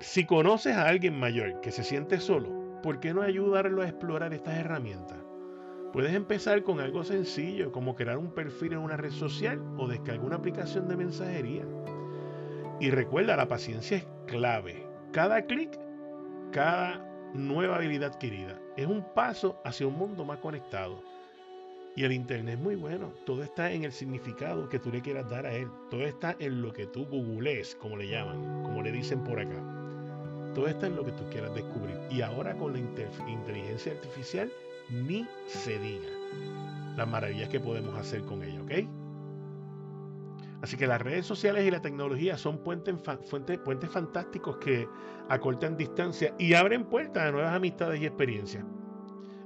si 0.00 0.24
conoces 0.24 0.74
a 0.74 0.88
alguien 0.88 1.18
mayor 1.18 1.60
que 1.60 1.70
se 1.70 1.84
siente 1.84 2.18
solo, 2.18 2.80
¿por 2.82 2.98
qué 2.98 3.12
no 3.12 3.20
ayudarlo 3.20 3.82
a 3.82 3.88
explorar 3.88 4.32
estas 4.32 4.56
herramientas? 4.56 5.25
Puedes 5.92 6.14
empezar 6.14 6.62
con 6.62 6.80
algo 6.80 7.04
sencillo 7.04 7.72
como 7.72 7.94
crear 7.94 8.18
un 8.18 8.32
perfil 8.32 8.74
en 8.74 8.80
una 8.80 8.96
red 8.96 9.12
social 9.12 9.60
o 9.78 9.88
descargar 9.88 10.24
una 10.24 10.36
aplicación 10.36 10.88
de 10.88 10.96
mensajería. 10.96 11.64
Y 12.80 12.90
recuerda, 12.90 13.36
la 13.36 13.48
paciencia 13.48 13.98
es 13.98 14.06
clave. 14.26 14.86
Cada 15.12 15.42
clic, 15.46 15.78
cada 16.52 17.30
nueva 17.32 17.76
habilidad 17.76 18.12
adquirida 18.12 18.60
es 18.76 18.86
un 18.86 19.02
paso 19.14 19.58
hacia 19.64 19.86
un 19.86 19.94
mundo 19.94 20.24
más 20.24 20.38
conectado. 20.38 21.02
Y 21.94 22.04
el 22.04 22.12
Internet 22.12 22.56
es 22.56 22.60
muy 22.60 22.76
bueno. 22.76 23.14
Todo 23.24 23.42
está 23.42 23.72
en 23.72 23.84
el 23.84 23.92
significado 23.92 24.68
que 24.68 24.78
tú 24.78 24.90
le 24.90 25.00
quieras 25.00 25.30
dar 25.30 25.46
a 25.46 25.54
él. 25.54 25.68
Todo 25.88 26.02
está 26.02 26.36
en 26.38 26.60
lo 26.60 26.74
que 26.74 26.86
tú 26.86 27.06
googlees, 27.06 27.74
como 27.76 27.96
le 27.96 28.08
llaman, 28.08 28.62
como 28.64 28.82
le 28.82 28.92
dicen 28.92 29.24
por 29.24 29.40
acá. 29.40 29.62
Todo 30.54 30.68
está 30.68 30.88
en 30.88 30.96
lo 30.96 31.04
que 31.06 31.12
tú 31.12 31.24
quieras 31.30 31.54
descubrir. 31.54 31.98
Y 32.10 32.20
ahora 32.20 32.54
con 32.54 32.74
la 32.74 32.78
inteligencia 32.78 33.92
artificial 33.92 34.52
ni 34.90 35.26
se 35.46 35.78
diga 35.78 36.08
las 36.96 37.08
maravillas 37.08 37.48
que 37.48 37.60
podemos 37.60 37.94
hacer 37.96 38.22
con 38.22 38.42
ella, 38.42 38.62
¿ok? 38.62 38.72
Así 40.62 40.76
que 40.76 40.86
las 40.86 41.00
redes 41.00 41.26
sociales 41.26 41.66
y 41.66 41.70
la 41.70 41.82
tecnología 41.82 42.38
son 42.38 42.58
puentes, 42.58 42.96
puentes 43.64 43.90
fantásticos 43.90 44.56
que 44.56 44.88
acortan 45.28 45.76
distancia 45.76 46.34
y 46.38 46.54
abren 46.54 46.84
puertas 46.84 47.24
a 47.24 47.30
nuevas 47.30 47.54
amistades 47.54 48.00
y 48.00 48.06
experiencias. 48.06 48.64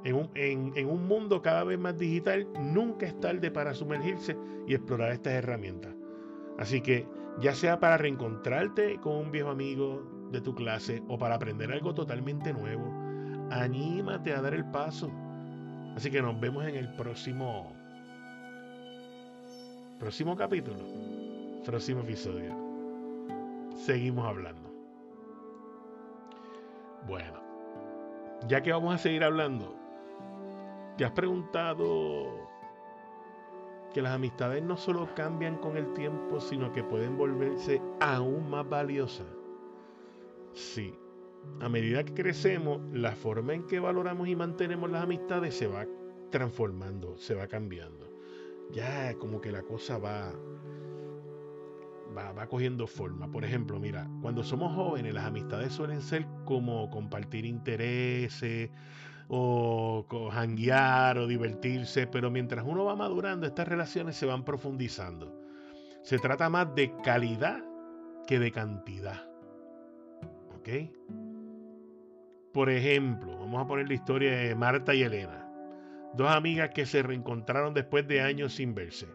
En 0.05 0.15
un, 0.15 0.31
en 0.35 0.89
un, 0.89 1.07
mundo 1.07 1.43
cada 1.43 1.63
vez 1.65 1.79
más 1.79 1.99
digital, 1.99 2.49
nunca 2.59 3.07
es 3.07 3.21
tarde 3.21 3.51
para 3.51 3.75
sumergirse 3.75 4.35
y 4.67 4.75
explorar 4.75 5.13
estas 5.13 5.35
herramientas. 5.35 5.95
Así 6.59 6.81
que, 6.81 7.07
ya 7.39 7.55
sea 7.55 7.81
para 7.81 7.99
reencontrarte 7.99 8.99
con 9.01 9.17
un 9.17 9.31
viejo 9.31 9.51
amigo 9.51 10.03
de 10.31 10.41
tu 10.41 10.55
clase 10.55 11.03
o 11.09 11.19
para 11.19 11.35
aprender 11.35 11.71
algo 11.71 11.93
totalmente 11.93 12.53
nuevo, 12.55 12.85
anímate 13.51 14.33
a 14.33 14.41
dar 14.41 14.55
el 14.55 14.65
paso 14.71 15.11
Así 15.97 16.11
que 16.11 16.23
nos 16.23 16.39
vemos 16.39 16.65
en 16.67 16.77
el 16.77 16.89
próximo 16.95 17.73
próximo 19.99 20.35
capítulo, 20.35 20.79
próximo 21.65 22.01
episodio. 22.01 22.55
Seguimos 23.77 24.27
hablando. 24.27 24.71
Bueno, 27.07 27.41
ya 28.49 28.63
que 28.63 28.73
vamos 28.73 28.95
a 28.95 28.99
seguir 28.99 29.23
hablando, 29.23 29.75
¿te 30.97 31.05
has 31.05 31.13
preguntado 31.13 32.49
que 33.93 34.01
las 34.01 34.13
amistades 34.13 34.63
no 34.63 34.77
solo 34.77 35.09
cambian 35.15 35.57
con 35.59 35.77
el 35.77 35.93
tiempo, 35.93 36.41
sino 36.41 36.73
que 36.73 36.83
pueden 36.83 37.19
volverse 37.19 37.83
aún 38.01 38.49
más 38.49 38.67
valiosas? 38.69 39.27
Sí, 40.55 40.95
a 41.61 41.69
medida 41.69 42.05
que 42.05 42.15
crecemos, 42.15 42.81
la 42.93 43.13
forma 43.13 43.55
en 43.55 43.67
que 43.67 43.81
valoramos 43.81 44.29
y 44.29 44.37
mantenemos 44.37 44.91
las 44.91 45.03
amistades 45.03 45.55
se 45.55 45.67
va 45.67 45.87
transformando, 46.31 47.17
se 47.19 47.35
va 47.35 47.47
cambiando. 47.49 48.09
Ya 48.73 49.15
como 49.15 49.41
que 49.41 49.53
la 49.53 49.63
cosa 49.63 49.99
va, 49.99 50.33
va, 52.17 52.33
va 52.33 52.47
cogiendo 52.47 52.87
forma. 52.87 53.31
Por 53.31 53.45
ejemplo, 53.45 53.79
mira, 53.79 54.09
cuando 54.23 54.43
somos 54.43 54.75
jóvenes, 54.75 55.13
las 55.13 55.25
amistades 55.25 55.73
suelen 55.73 56.01
ser 56.01 56.27
como 56.45 56.89
compartir 56.89 57.45
intereses 57.45 58.71
o 59.29 60.31
janguear 60.33 61.19
o 61.19 61.27
divertirse, 61.27 62.07
pero 62.07 62.31
mientras 62.31 62.65
uno 62.67 62.85
va 62.85 62.97
madurando, 62.97 63.47
estas 63.47 63.69
relaciones 63.69 64.17
se 64.17 64.27
van 64.27 64.45
profundizando. 64.45 65.41
Se 66.03 66.19
trata 66.19 66.49
más 66.49 66.75
de 66.75 66.93
calidad 67.05 67.63
que 68.27 68.39
de 68.39 68.51
cantidad. 68.51 69.29
¿Ok? 70.57 70.69
Por 72.53 72.69
ejemplo, 72.69 73.39
vamos 73.39 73.63
a 73.63 73.67
poner 73.69 73.87
la 73.87 73.95
historia 73.95 74.33
de 74.33 74.55
Marta 74.57 74.93
y 74.93 75.03
Elena, 75.03 75.49
dos 76.15 76.29
amigas 76.31 76.71
que 76.71 76.85
se 76.85 77.03
reencontraron 77.03 77.75
después 77.75 78.09
de 78.09 78.23
años 78.23 78.55
sin 78.55 78.75
verse. 78.75 79.07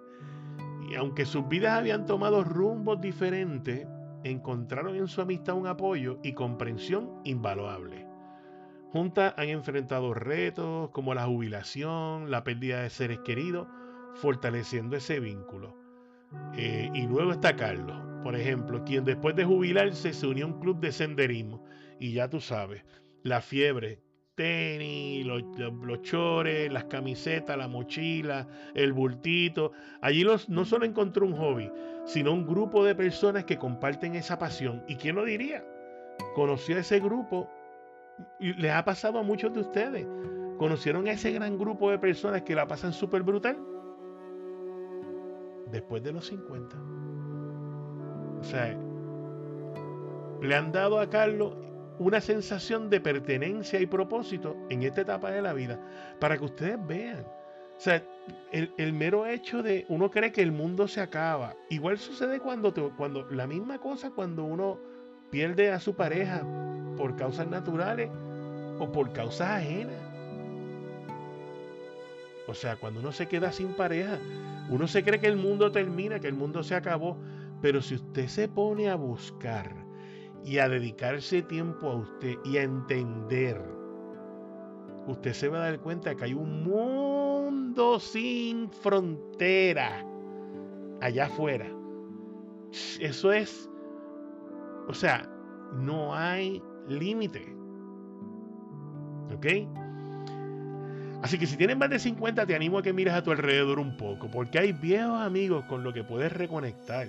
Y 0.90 0.96
aunque 0.96 1.26
sus 1.26 1.46
vidas 1.50 1.78
habían 1.78 2.06
tomado 2.06 2.46
rumbos 2.46 3.02
diferentes, 3.02 3.86
encontraron 4.24 4.96
en 4.96 5.08
su 5.08 5.20
amistad 5.20 5.56
un 5.56 5.68
apoyo 5.68 6.18
y 6.24 6.32
comprensión 6.32 7.20
invaluable. 7.26 8.08
Juntas 8.94 9.34
han 9.36 9.50
enfrentado 9.50 10.14
retos 10.14 10.90
como 10.92 11.14
la 11.14 11.26
jubilación, 11.26 12.32
la 12.32 12.46
pérdida 12.46 12.84
de 12.84 12.90
seres 12.90 13.20
queridos, 13.20 13.68
fortaleciendo 14.14 14.96
ese 14.96 15.20
vínculo. 15.20 15.76
Eh, 16.56 16.90
y 16.94 17.06
luego 17.06 17.34
está 17.34 17.58
Carlos, 17.58 17.98
por 18.24 18.38
ejemplo, 18.38 18.86
quien 18.86 19.04
después 19.04 19.36
de 19.36 19.44
jubilarse 19.44 20.14
se 20.14 20.26
unió 20.26 20.46
a 20.46 20.48
un 20.48 20.60
club 20.62 20.80
de 20.80 20.94
senderismo. 20.94 21.66
Y 22.00 22.14
ya 22.14 22.30
tú 22.30 22.40
sabes, 22.40 22.84
la 23.26 23.42
fiebre, 23.42 24.00
tenis, 24.36 25.26
los, 25.26 26.02
chores, 26.04 26.72
las 26.72 26.84
camisetas, 26.84 27.58
la 27.58 27.68
mochila, 27.68 28.48
el 28.76 28.94
bultito. 28.94 29.72
Allí 30.00 30.24
los, 30.24 30.48
no 30.48 30.64
solo 30.64 30.86
encontró 30.86 31.26
un 31.26 31.36
hobby, 31.36 31.72
sino 32.06 32.32
un 32.32 32.46
grupo 32.46 32.86
de 32.86 32.94
personas 32.94 33.46
que 33.46 33.58
comparten 33.58 34.16
esa 34.16 34.38
pasión. 34.38 34.84
¿Y 34.88 34.98
quién 34.98 35.16
lo 35.16 35.26
diría? 35.26 35.66
Conoció 36.36 36.78
a 36.78 36.82
ese 36.82 37.00
grupo 37.00 37.50
y 38.40 38.54
les 38.54 38.72
ha 38.72 38.86
pasado 38.86 39.18
a 39.18 39.24
muchos 39.24 39.52
de 39.54 39.62
ustedes. 39.62 40.08
¿Conocieron 40.60 41.08
a 41.08 41.14
ese 41.14 41.32
gran 41.32 41.58
grupo 41.58 41.90
de 41.90 41.98
personas 41.98 42.44
que 42.44 42.54
la 42.54 42.68
pasan 42.68 42.94
súper 42.94 43.24
brutal? 43.24 43.58
Después 45.72 46.04
de 46.04 46.12
los 46.12 46.28
50. 46.28 46.78
O 48.40 48.44
sea, 48.44 48.78
le 50.44 50.56
han 50.56 50.72
dado 50.72 51.00
a 51.00 51.10
Carlos 51.10 51.65
una 52.00 52.22
sensación 52.22 52.90
de 52.90 53.00
pertenencia 53.00 53.80
y 53.80 53.86
propósito 53.86 54.56
en 54.70 54.84
esta 54.84 55.02
etapa 55.02 55.32
de 55.32 55.42
la 55.42 55.54
vida, 55.54 55.80
para 56.20 56.38
que 56.38 56.46
ustedes 56.46 56.78
vean. 56.86 57.26
O 57.78 57.80
sea, 57.80 58.02
el, 58.52 58.94
mero 58.94 59.26
hecho 59.26 59.62
de 59.62 59.86
uno 59.90 60.10
cree 60.10 60.32
que 60.32 60.42
el 60.42 60.52
mundo 60.52 60.88
se 60.88 61.02
acaba. 61.02 61.56
Igual 61.70 61.98
sucede 61.98 62.40
cuando, 62.40 62.74
cuando 62.96 63.30
la 63.32 63.48
misma 63.48 63.80
cosa 63.80 64.12
cuando 64.12 64.46
uno 64.46 64.80
pierde 65.30 65.72
a 65.72 65.80
su 65.80 65.96
pareja 65.96 66.42
por 66.96 67.16
causas 67.18 67.48
naturales 67.48 68.10
o 68.80 68.92
por 68.92 69.12
causas 69.12 69.50
ajenas. 69.50 69.96
O 72.48 72.54
sea, 72.54 72.78
cuando 72.78 73.00
uno 73.00 73.12
se 73.12 73.28
queda 73.28 73.52
sin 73.52 73.74
pareja, 73.74 74.20
uno 74.70 74.88
se 74.88 75.04
cree 75.04 75.20
que 75.20 75.28
el 75.28 75.36
mundo 75.36 75.72
termina, 75.72 76.20
que 76.20 76.28
el 76.28 76.36
mundo 76.36 76.64
se 76.64 76.76
acabó. 76.76 77.18
Pero 77.62 77.82
si 77.82 77.96
usted 77.96 78.28
se 78.28 78.48
pone 78.48 78.90
a 78.90 78.96
buscar 78.96 79.85
y 80.46 80.60
a 80.60 80.70
dedicarse 80.70 81.42
tiempo 81.42 81.90
a 81.90 81.96
usted 81.96 82.36
y 82.46 82.58
a 82.58 82.64
entender, 82.64 83.60
usted 85.08 85.34
se 85.34 85.50
va 85.50 85.58
a 85.58 85.72
dar 85.72 85.80
cuenta 85.80 86.16
que 86.16 86.26
hay 86.26 86.34
un 86.36 86.64
mundo 86.64 88.00
sin 88.00 88.70
frontera 88.70 90.06
allá 91.02 91.26
afuera. 91.26 91.66
Eso 93.00 93.32
es, 93.32 93.70
o 94.88 94.94
sea, 94.94 95.28
no 95.74 96.14
hay 96.14 96.62
límite. 96.88 97.56
¿Ok? 99.34 99.48
Así 101.24 101.40
que 101.40 101.48
si 101.48 101.58
tienes 101.58 101.76
más 101.76 101.90
de 101.90 101.98
50, 101.98 102.46
te 102.46 102.56
animo 102.56 102.78
a 102.78 102.84
que 102.84 102.94
mires 102.94 103.16
a 103.16 103.24
tu 103.24 103.32
alrededor 103.32 103.80
un 103.80 103.98
poco, 103.98 104.30
porque 104.30 104.60
hay 104.60 104.74
viejos 104.74 105.20
amigos 105.22 105.66
con 105.66 105.84
los 105.84 105.92
que 105.92 106.04
puedes 106.04 106.32
reconectar, 106.32 107.08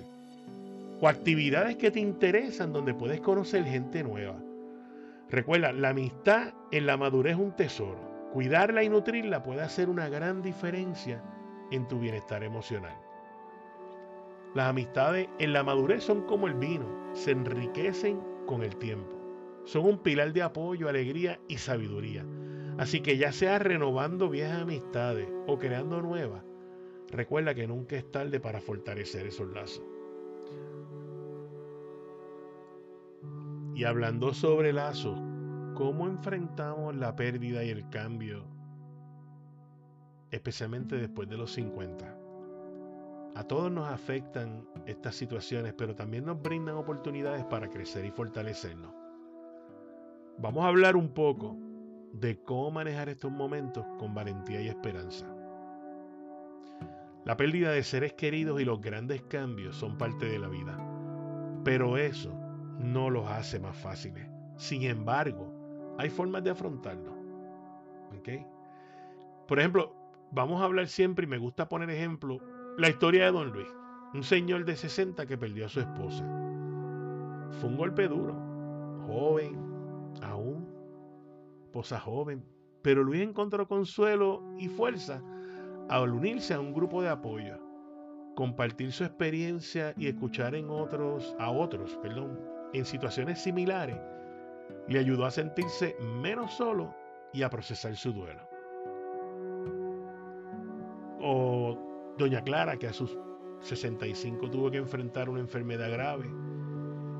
o 0.99 1.07
actividades 1.07 1.75
que 1.75 1.91
te 1.91 1.99
interesan 1.99 2.73
donde 2.73 2.93
puedes 2.93 3.21
conocer 3.21 3.63
gente 3.65 4.03
nueva. 4.03 4.41
Recuerda, 5.29 5.71
la 5.73 5.89
amistad 5.89 6.53
en 6.71 6.85
la 6.85 6.97
madurez 6.97 7.33
es 7.33 7.39
un 7.39 7.55
tesoro. 7.55 8.29
Cuidarla 8.33 8.83
y 8.83 8.89
nutrirla 8.89 9.43
puede 9.43 9.61
hacer 9.61 9.89
una 9.89 10.09
gran 10.09 10.41
diferencia 10.41 11.21
en 11.71 11.87
tu 11.87 11.99
bienestar 11.99 12.43
emocional. 12.43 12.95
Las 14.53 14.69
amistades 14.69 15.27
en 15.39 15.53
la 15.53 15.63
madurez 15.63 16.03
son 16.03 16.23
como 16.23 16.47
el 16.47 16.53
vino, 16.53 16.87
se 17.13 17.31
enriquecen 17.31 18.21
con 18.45 18.63
el 18.63 18.75
tiempo. 18.77 19.15
Son 19.65 19.85
un 19.85 19.99
pilar 19.99 20.31
de 20.33 20.41
apoyo, 20.41 20.87
alegría 20.87 21.39
y 21.47 21.57
sabiduría. 21.57 22.25
Así 22.77 23.01
que 23.01 23.17
ya 23.17 23.31
sea 23.31 23.59
renovando 23.59 24.29
viejas 24.29 24.61
amistades 24.61 25.27
o 25.45 25.57
creando 25.57 26.01
nuevas, 26.01 26.43
recuerda 27.09 27.53
que 27.53 27.67
nunca 27.67 27.97
es 27.97 28.09
tarde 28.11 28.39
para 28.39 28.61
fortalecer 28.61 29.27
esos 29.27 29.49
lazos. 29.49 29.83
Y 33.77 33.83
hablando 33.83 34.33
sobre 34.33 34.73
lazos, 34.73 35.19
¿cómo 35.75 36.07
enfrentamos 36.07 36.95
la 36.95 37.15
pérdida 37.15 37.63
y 37.63 37.69
el 37.69 37.87
cambio, 37.89 38.43
especialmente 40.31 40.95
después 40.95 41.29
de 41.29 41.37
los 41.37 41.51
50? 41.51 42.17
A 43.35 43.43
todos 43.43 43.71
nos 43.71 43.87
afectan 43.87 44.67
estas 44.87 45.13
situaciones, 45.13 45.75
pero 45.77 45.93
también 45.93 46.25
nos 46.25 46.41
brindan 46.41 46.73
oportunidades 46.73 47.45
para 47.45 47.69
crecer 47.69 48.03
y 48.03 48.09
fortalecernos. 48.09 48.91
Vamos 50.39 50.65
a 50.65 50.69
hablar 50.69 50.95
un 50.95 51.09
poco 51.09 51.55
de 52.13 52.41
cómo 52.41 52.71
manejar 52.71 53.09
estos 53.09 53.31
momentos 53.31 53.85
con 53.99 54.15
valentía 54.15 54.59
y 54.59 54.69
esperanza. 54.69 55.27
La 57.25 57.37
pérdida 57.37 57.69
de 57.69 57.83
seres 57.83 58.13
queridos 58.13 58.59
y 58.59 58.65
los 58.65 58.81
grandes 58.81 59.21
cambios 59.21 59.75
son 59.75 59.99
parte 59.99 60.25
de 60.25 60.39
la 60.39 60.47
vida, 60.47 60.79
pero 61.63 61.99
eso 61.99 62.36
no 62.79 63.09
los 63.09 63.27
hace 63.27 63.59
más 63.59 63.75
fáciles. 63.75 64.27
Sin 64.55 64.83
embargo, 64.83 65.53
hay 65.97 66.09
formas 66.09 66.43
de 66.43 66.51
afrontarlo. 66.51 67.17
Por 69.47 69.59
ejemplo, 69.59 69.93
vamos 70.31 70.61
a 70.61 70.65
hablar 70.65 70.87
siempre, 70.87 71.25
y 71.25 71.29
me 71.29 71.37
gusta 71.37 71.69
poner 71.69 71.89
ejemplo, 71.89 72.39
la 72.77 72.89
historia 72.89 73.25
de 73.25 73.31
Don 73.31 73.51
Luis, 73.51 73.67
un 74.13 74.23
señor 74.23 74.65
de 74.65 74.75
60 74.75 75.25
que 75.25 75.37
perdió 75.37 75.65
a 75.65 75.69
su 75.69 75.79
esposa. 75.79 76.23
Fue 77.59 77.69
un 77.69 77.77
golpe 77.77 78.07
duro, 78.07 78.35
joven, 79.07 79.57
aún, 80.21 80.67
esposa 81.65 81.99
joven, 81.99 82.43
pero 82.81 83.03
Luis 83.03 83.21
encontró 83.21 83.67
consuelo 83.67 84.43
y 84.57 84.67
fuerza 84.67 85.21
al 85.89 86.11
unirse 86.11 86.53
a 86.53 86.59
un 86.59 86.73
grupo 86.73 87.01
de 87.01 87.09
apoyo, 87.09 87.57
compartir 88.35 88.91
su 88.91 89.05
experiencia 89.05 89.93
y 89.97 90.07
escuchar 90.07 90.55
en 90.55 90.69
otros, 90.69 91.35
a 91.39 91.49
otros, 91.49 91.97
perdón, 92.01 92.37
en 92.73 92.85
situaciones 92.85 93.39
similares, 93.41 93.97
le 94.87 94.99
ayudó 94.99 95.25
a 95.25 95.31
sentirse 95.31 95.95
menos 96.21 96.53
solo 96.53 96.93
y 97.33 97.43
a 97.43 97.49
procesar 97.49 97.95
su 97.95 98.13
duelo. 98.13 98.41
O 101.21 102.15
Doña 102.17 102.41
Clara, 102.43 102.77
que 102.77 102.87
a 102.87 102.93
sus 102.93 103.17
65 103.61 104.49
tuvo 104.49 104.71
que 104.71 104.77
enfrentar 104.77 105.29
una 105.29 105.39
enfermedad 105.39 105.91
grave 105.91 106.29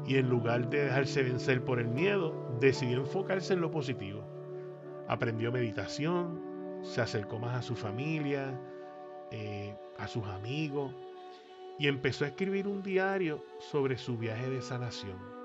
y 0.06 0.16
en 0.16 0.30
lugar 0.30 0.70
de 0.70 0.86
dejarse 0.86 1.24
vencer 1.24 1.64
por 1.64 1.80
el 1.80 1.88
miedo, 1.88 2.34
decidió 2.60 3.00
enfocarse 3.00 3.54
en 3.54 3.62
lo 3.62 3.70
positivo. 3.70 4.24
Aprendió 5.08 5.52
meditación, 5.52 6.80
se 6.82 7.02
acercó 7.02 7.40
más 7.40 7.58
a 7.58 7.62
su 7.62 7.76
familia, 7.76 8.60
eh, 9.32 9.76
a 9.98 10.08
sus 10.08 10.26
amigos 10.26 10.94
y 11.78 11.88
empezó 11.88 12.26
a 12.26 12.30
escribir 12.30 12.68
un 12.68 12.82
diario 12.82 13.44
sobre 13.60 13.98
su 13.98 14.18
viaje 14.18 14.50
de 14.50 14.62
sanación. 14.62 15.37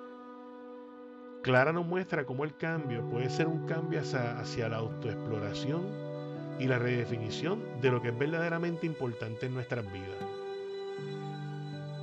Clara 1.42 1.72
nos 1.72 1.85
muestra 1.85 2.24
cómo 2.24 2.44
el 2.44 2.57
cambio 2.57 3.05
puede 3.11 3.28
ser 3.28 3.48
un 3.48 3.66
cambio 3.66 4.00
hacia, 4.00 4.68
la 4.68 4.76
autoexploración 4.76 5.83
y 6.61 6.68
la 6.68 6.78
redefinición 6.78 7.61
de 7.81 7.90
lo 7.90 8.00
que 8.00 8.11
es 8.11 8.18
verdaderamente 8.18 8.87
importante 8.87 9.46
en 9.46 9.55
nuestras 9.55 9.85
vidas. 9.92 10.16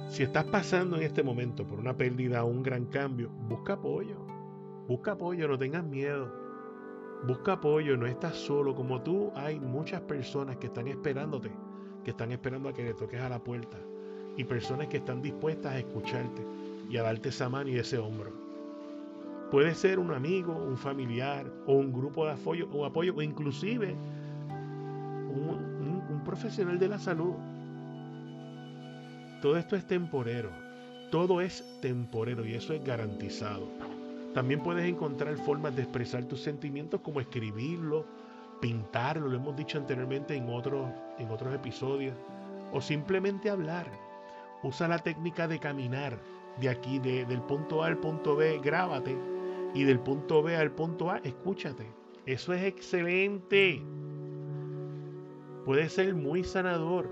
Si 0.10 0.24
estás 0.24 0.44
pasando 0.44 0.98
en 0.98 1.04
este 1.04 1.24
momento 1.24 1.66
por 1.66 1.80
una 1.80 1.96
pérdida 1.96 2.44
o 2.44 2.48
un 2.48 2.64
gran 2.64 2.88
cambio, 2.88 3.30
busca 3.30 3.74
apoyo. 3.74 4.18
Busca 4.90 5.14
apoyo, 5.14 5.48
no 5.48 5.58
tengas 5.58 5.86
miedo. 5.86 6.30
Busca 7.26 7.54
apoyo, 7.54 7.96
no 7.96 8.08
estás 8.08 8.36
solo. 8.36 8.76
Como 8.76 9.02
tú, 9.04 9.32
hay 9.36 9.58
muchas 9.58 10.02
personas 10.02 10.58
que 10.58 10.68
están 10.68 10.90
esperándote, 10.90 11.50
que 12.04 12.12
están 12.12 12.34
esperando 12.34 12.68
a 12.68 12.74
que 12.74 12.84
le 12.84 12.94
toques 12.94 13.22
a 13.22 13.30
la 13.30 13.40
puerta. 13.40 13.78
Y 14.36 14.44
personas 14.44 14.88
que 14.88 14.98
están 14.98 15.22
dispuestas 15.22 15.76
a 15.76 15.80
escucharte 15.80 16.46
y 16.90 16.98
a 16.98 17.04
darte 17.04 17.30
esa 17.30 17.48
mano 17.48 17.70
y 17.70 17.78
ese 17.78 17.98
hombro. 17.98 18.49
Puede 19.52 19.74
ser 19.74 19.98
un 19.98 20.12
amigo, 20.12 20.54
un 20.54 20.78
familiar 20.78 21.52
o 21.66 21.74
un 21.74 21.92
grupo 21.92 22.24
de 22.26 22.34
apoyo 22.34 22.70
o, 22.72 22.86
apoyo, 22.86 23.16
o 23.16 23.22
inclusive 23.22 23.96
un, 25.30 26.22
profesional 26.24 26.78
de 26.78 26.88
la 26.88 27.00
salud. 27.00 27.34
Todo 29.42 29.58
esto 29.58 29.76
es 29.76 29.88
temporero. 29.88 30.52
Todo 31.10 31.42
es 31.42 31.66
temporero 31.82 32.46
y 32.46 32.54
eso 32.54 32.74
es 32.74 32.84
garantizado. 32.84 33.68
También 34.36 34.62
puedes 34.62 34.88
encontrar 34.88 35.36
formas 35.38 35.76
de 35.76 35.82
expresar 35.82 36.26
tus 36.26 36.42
sentimientos 36.42 37.02
como 37.02 37.20
escribirlo, 37.20 38.06
pintarlo, 38.62 39.28
lo 39.28 39.38
hemos 39.38 39.56
dicho 39.56 39.80
anteriormente 39.80 40.36
en 40.36 40.48
otros, 40.50 40.88
en 41.18 41.32
otros 41.32 41.56
episodios, 41.56 42.14
o 42.72 42.80
simplemente 42.80 43.50
hablar. 43.50 43.88
Usa 44.62 44.88
la 44.88 45.00
técnica 45.00 45.48
de 45.48 45.58
caminar 45.58 46.20
de 46.62 46.70
aquí, 46.70 47.00
de, 47.00 47.26
del 47.26 47.42
punto 47.42 47.84
A 47.84 47.88
al 47.88 47.98
punto 47.98 48.36
B, 48.36 48.60
grábate 48.60 49.39
y 49.74 49.84
del 49.84 50.00
punto 50.00 50.42
B 50.42 50.56
al 50.56 50.72
punto 50.72 51.12
A, 51.12 51.18
escúchate. 51.18 51.86
Eso 52.26 52.54
es 52.54 52.64
excelente. 52.64 53.84
Puede 55.66 55.90
ser 55.90 56.16
muy 56.16 56.44
sanador. 56.44 57.10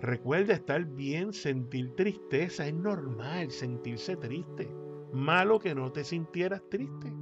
Recuerda 0.00 0.54
estar 0.54 0.84
bien, 0.84 1.32
sentir 1.32 1.94
tristeza. 1.96 2.66
Es 2.66 2.74
normal 2.74 3.50
sentirse 3.50 4.16
triste. 4.16 4.70
Malo 5.12 5.58
que 5.58 5.74
no 5.74 5.92
te 5.92 6.04
sintieras 6.04 6.62
triste. 6.70 7.12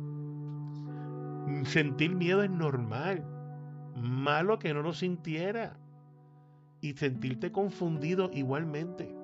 Sentir 1.65 2.15
miedo 2.15 2.43
es 2.43 2.51
normal. 2.51 3.25
Malo 3.97 4.59
que 4.59 4.75
no 4.75 4.83
lo 4.83 4.93
sintiera. 4.93 5.79
Y 6.81 6.95
sentirte 6.95 7.53
confundido 7.53 8.31
igualmente. 8.33 9.15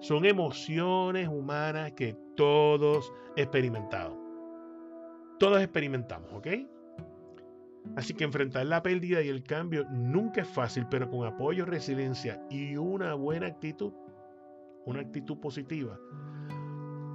Son 0.00 0.24
emociones 0.24 1.28
humanas 1.28 1.92
que 1.92 2.16
todos 2.36 3.12
experimentamos. 3.36 4.25
Todos 5.38 5.60
experimentamos, 5.60 6.32
¿ok? 6.32 6.46
Así 7.94 8.14
que 8.14 8.24
enfrentar 8.24 8.66
la 8.66 8.82
pérdida 8.82 9.22
y 9.22 9.28
el 9.28 9.42
cambio 9.42 9.84
nunca 9.90 10.40
es 10.40 10.48
fácil, 10.48 10.86
pero 10.90 11.08
con 11.10 11.26
apoyo, 11.26 11.64
resiliencia 11.64 12.42
y 12.50 12.76
una 12.76 13.14
buena 13.14 13.46
actitud, 13.46 13.92
una 14.86 15.00
actitud 15.00 15.38
positiva, 15.38 15.98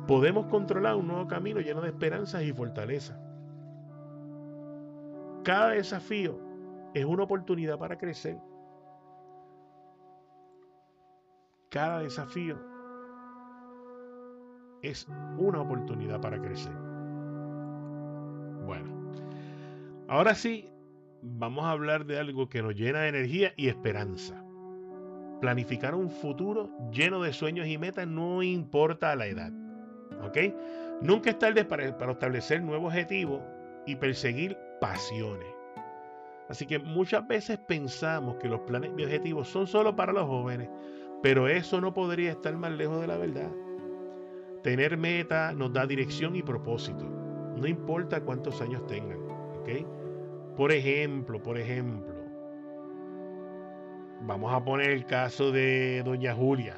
podemos 0.08 0.48
controlar 0.48 0.96
un 0.96 1.08
nuevo 1.08 1.28
camino 1.28 1.60
lleno 1.60 1.82
de 1.82 1.90
esperanzas 1.90 2.44
y 2.44 2.54
fortaleza. 2.54 3.20
Cada 5.44 5.70
desafío 5.72 6.40
es 6.94 7.06
una 7.06 7.24
oportunidad 7.24 7.78
para 7.80 7.98
crecer. 7.98 8.38
Cada 11.70 12.00
desafío 12.00 12.58
es 14.82 15.08
una 15.38 15.62
oportunidad 15.62 16.20
para 16.22 16.40
crecer. 16.42 16.91
Bueno, 18.66 18.86
ahora 20.08 20.36
sí, 20.36 20.70
vamos 21.22 21.66
a 21.66 21.72
hablar 21.72 22.06
de 22.06 22.20
algo 22.20 22.50
que 22.50 22.62
nos 22.62 22.76
llena 22.76 23.02
de 23.02 23.10
energía 23.10 23.54
y 23.58 23.68
esperanza. 23.68 24.44
Planificar 25.40 25.96
un 25.96 26.10
futuro 26.10 26.70
lleno 26.92 27.22
de 27.22 27.34
sueños 27.34 27.68
y 27.68 27.78
metas 27.78 28.08
no 28.08 28.44
importa 28.44 29.16
la 29.16 29.26
edad. 29.28 29.52
¿Ok? 30.24 30.38
Nunca 31.02 31.32
es 31.32 31.40
tarde 31.40 31.66
para, 31.66 31.98
para 31.98 32.12
establecer 32.12 32.62
nuevos 32.62 32.90
objetivos 32.90 33.42
y 33.88 33.96
perseguir 33.96 34.56
pasiones. 34.80 35.48
Así 36.48 36.68
que 36.68 36.78
muchas 36.78 37.28
veces 37.28 37.58
pensamos 37.58 38.36
que 38.36 38.50
los 38.50 38.60
planes 38.62 38.92
y 38.98 39.04
objetivos 39.04 39.48
son 39.48 39.66
solo 39.66 39.96
para 39.96 40.14
los 40.14 40.28
jóvenes, 40.28 40.70
pero 41.24 41.48
eso 41.48 41.82
no 41.82 41.94
podría 41.94 42.32
estar 42.32 42.56
más 42.56 42.72
lejos 42.72 43.02
de 43.02 43.08
la 43.08 43.18
verdad. 43.18 43.50
Tener 44.62 44.98
meta 44.98 45.54
nos 45.54 45.74
da 45.74 45.88
dirección 45.88 46.36
y 46.36 46.44
propósito 46.44 47.21
no 47.62 47.68
importa 47.68 48.22
cuántos 48.22 48.60
años 48.62 48.86
tengan. 48.88 49.20
Por 50.58 50.72
ejemplo, 50.72 51.42
por 51.42 51.58
ejemplo, 51.58 52.14
vamos 54.24 54.54
a 54.54 54.64
poner 54.66 54.90
el 54.90 55.06
caso 55.06 55.52
de 55.52 56.02
doña 56.04 56.36
Julia, 56.36 56.76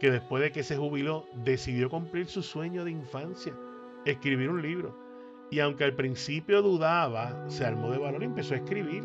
que 0.00 0.10
después 0.10 0.42
de 0.42 0.50
que 0.50 0.62
se 0.62 0.76
jubiló 0.76 1.26
decidió 1.44 1.90
cumplir 1.90 2.26
su 2.26 2.42
sueño 2.42 2.84
de 2.84 2.90
infancia, 2.90 3.54
escribir 4.04 4.48
un 4.50 4.62
libro. 4.62 4.96
Y 5.50 5.60
aunque 5.60 5.84
al 5.84 5.94
principio 5.94 6.60
dudaba, 6.60 7.48
se 7.48 7.64
armó 7.64 7.90
de 7.90 7.98
valor 7.98 8.22
y 8.22 8.26
empezó 8.26 8.54
a 8.54 8.58
escribir. 8.58 9.04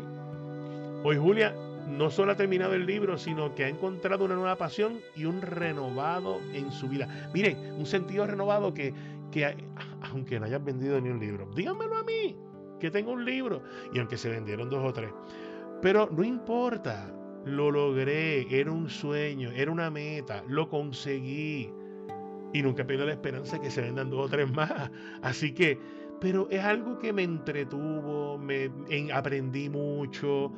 Hoy 1.04 1.16
Julia 1.16 1.54
no 1.88 2.10
solo 2.10 2.32
ha 2.32 2.36
terminado 2.36 2.74
el 2.74 2.86
libro, 2.86 3.18
sino 3.18 3.54
que 3.54 3.64
ha 3.64 3.68
encontrado 3.68 4.24
una 4.24 4.34
nueva 4.34 4.56
pasión 4.56 5.00
y 5.14 5.24
un 5.24 5.40
renovado 5.42 6.40
en 6.52 6.72
su 6.72 6.88
vida. 6.88 7.30
Miren, 7.32 7.74
un 7.78 7.86
sentido 7.86 8.26
renovado 8.26 8.74
que, 8.74 8.92
que 9.30 9.44
aunque 10.12 10.38
no 10.38 10.46
hayas 10.46 10.64
vendido 10.64 11.00
ni 11.00 11.10
un 11.10 11.20
libro, 11.20 11.48
díganmelo 11.54 11.96
a 11.96 12.04
mí, 12.04 12.36
que 12.80 12.90
tengo 12.90 13.12
un 13.12 13.24
libro. 13.24 13.62
Y 13.92 13.98
aunque 13.98 14.16
se 14.16 14.28
vendieron 14.28 14.70
dos 14.70 14.84
o 14.84 14.92
tres. 14.92 15.10
Pero 15.82 16.08
no 16.10 16.24
importa, 16.24 17.12
lo 17.44 17.70
logré, 17.70 18.46
era 18.50 18.72
un 18.72 18.88
sueño, 18.88 19.50
era 19.50 19.70
una 19.70 19.90
meta, 19.90 20.42
lo 20.48 20.68
conseguí. 20.68 21.70
Y 22.52 22.62
nunca 22.62 22.86
pierdo 22.86 23.04
la 23.04 23.12
esperanza 23.12 23.56
de 23.56 23.62
que 23.62 23.70
se 23.70 23.82
vendan 23.82 24.10
dos 24.10 24.26
o 24.26 24.28
tres 24.28 24.50
más. 24.52 24.90
Así 25.22 25.52
que, 25.52 25.78
pero 26.20 26.48
es 26.50 26.62
algo 26.64 26.98
que 26.98 27.12
me 27.12 27.22
entretuvo, 27.22 28.38
me 28.38 28.70
aprendí 29.12 29.68
mucho. 29.68 30.52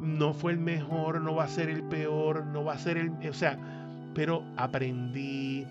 No 0.00 0.32
fue 0.32 0.52
el 0.52 0.58
mejor, 0.58 1.20
no 1.20 1.34
va 1.34 1.44
a 1.44 1.48
ser 1.48 1.68
el 1.68 1.82
peor, 1.84 2.46
no 2.46 2.64
va 2.64 2.74
a 2.74 2.78
ser 2.78 2.96
el. 2.96 3.10
O 3.28 3.34
sea, 3.34 3.58
pero 4.14 4.44
aprendí, 4.56 5.66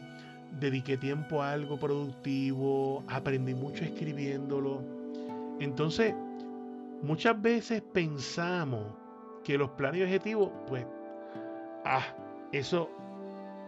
dediqué 0.60 0.98
tiempo 0.98 1.42
a 1.42 1.52
algo 1.54 1.78
productivo, 1.78 3.04
aprendí 3.08 3.54
mucho 3.54 3.84
escribiéndolo. 3.84 4.82
Entonces, 5.60 6.14
muchas 7.02 7.42
veces 7.42 7.82
pensamos 7.94 8.86
que 9.44 9.58
los 9.58 9.70
planes 9.72 10.02
y 10.02 10.04
objetivos, 10.04 10.50
pues, 10.68 10.86
ah, 11.86 12.06
eso, 12.52 12.90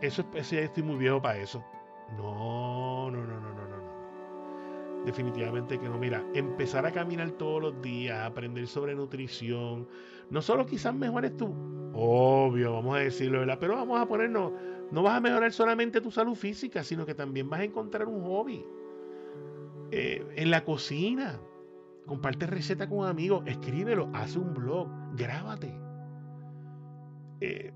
eso, 0.02 0.26
eso 0.34 0.56
ya 0.56 0.62
estoy 0.62 0.84
muy 0.84 0.98
viejo 0.98 1.22
para 1.22 1.40
eso. 1.40 1.64
No, 2.18 3.10
no, 3.10 3.24
no, 3.26 3.40
no, 3.40 3.54
no, 3.54 3.68
no. 3.68 5.06
Definitivamente 5.06 5.80
que 5.80 5.90
no. 5.90 5.98
Mira, 5.98 6.24
empezar 6.34 6.86
a 6.86 6.92
caminar 6.92 7.32
todos 7.32 7.62
los 7.62 7.82
días, 7.82 8.20
aprender 8.24 8.68
sobre 8.68 8.94
nutrición, 8.96 9.88
no 10.32 10.42
solo 10.42 10.66
quizás 10.66 10.96
mejores 10.96 11.36
tú, 11.36 11.54
obvio, 11.94 12.74
vamos 12.74 12.96
a 12.96 13.00
decirlo, 13.00 13.40
¿verdad? 13.40 13.58
Pero 13.60 13.76
vamos 13.76 14.02
a 14.02 14.08
ponernos, 14.08 14.54
no 14.92 15.04
vas 15.04 15.18
a 15.18 15.20
mejorar 15.20 15.52
solamente 15.52 16.02
tu 16.02 16.10
salud 16.10 16.36
física, 16.36 16.84
sino 16.84 17.06
que 17.06 17.14
también 17.14 17.50
vas 17.50 17.60
a 17.60 17.66
encontrar 17.66 18.08
un 18.08 18.24
hobby. 18.24 18.66
Eh, 19.92 20.26
en 20.38 20.50
la 20.50 20.64
cocina, 20.64 21.38
comparte 22.06 22.48
receta 22.48 22.88
con 22.88 23.06
amigos, 23.06 23.44
escríbelo, 23.46 24.10
haz 24.14 24.38
un 24.38 24.54
blog, 24.54 24.88
grábate. 25.16 25.78
Eh, 27.42 27.74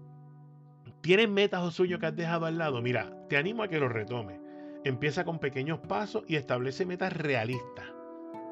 ¿Tienes 1.01 1.29
metas 1.29 1.61
o 1.61 1.71
sueños 1.71 1.99
que 1.99 2.05
has 2.05 2.15
dejado 2.15 2.45
al 2.45 2.57
lado? 2.57 2.81
Mira, 2.81 3.27
te 3.27 3.37
animo 3.37 3.63
a 3.63 3.67
que 3.67 3.79
los 3.79 3.91
retomes. 3.91 4.39
Empieza 4.85 5.25
con 5.25 5.39
pequeños 5.39 5.79
pasos 5.79 6.23
y 6.27 6.35
establece 6.35 6.85
metas 6.85 7.11
realistas. 7.11 7.85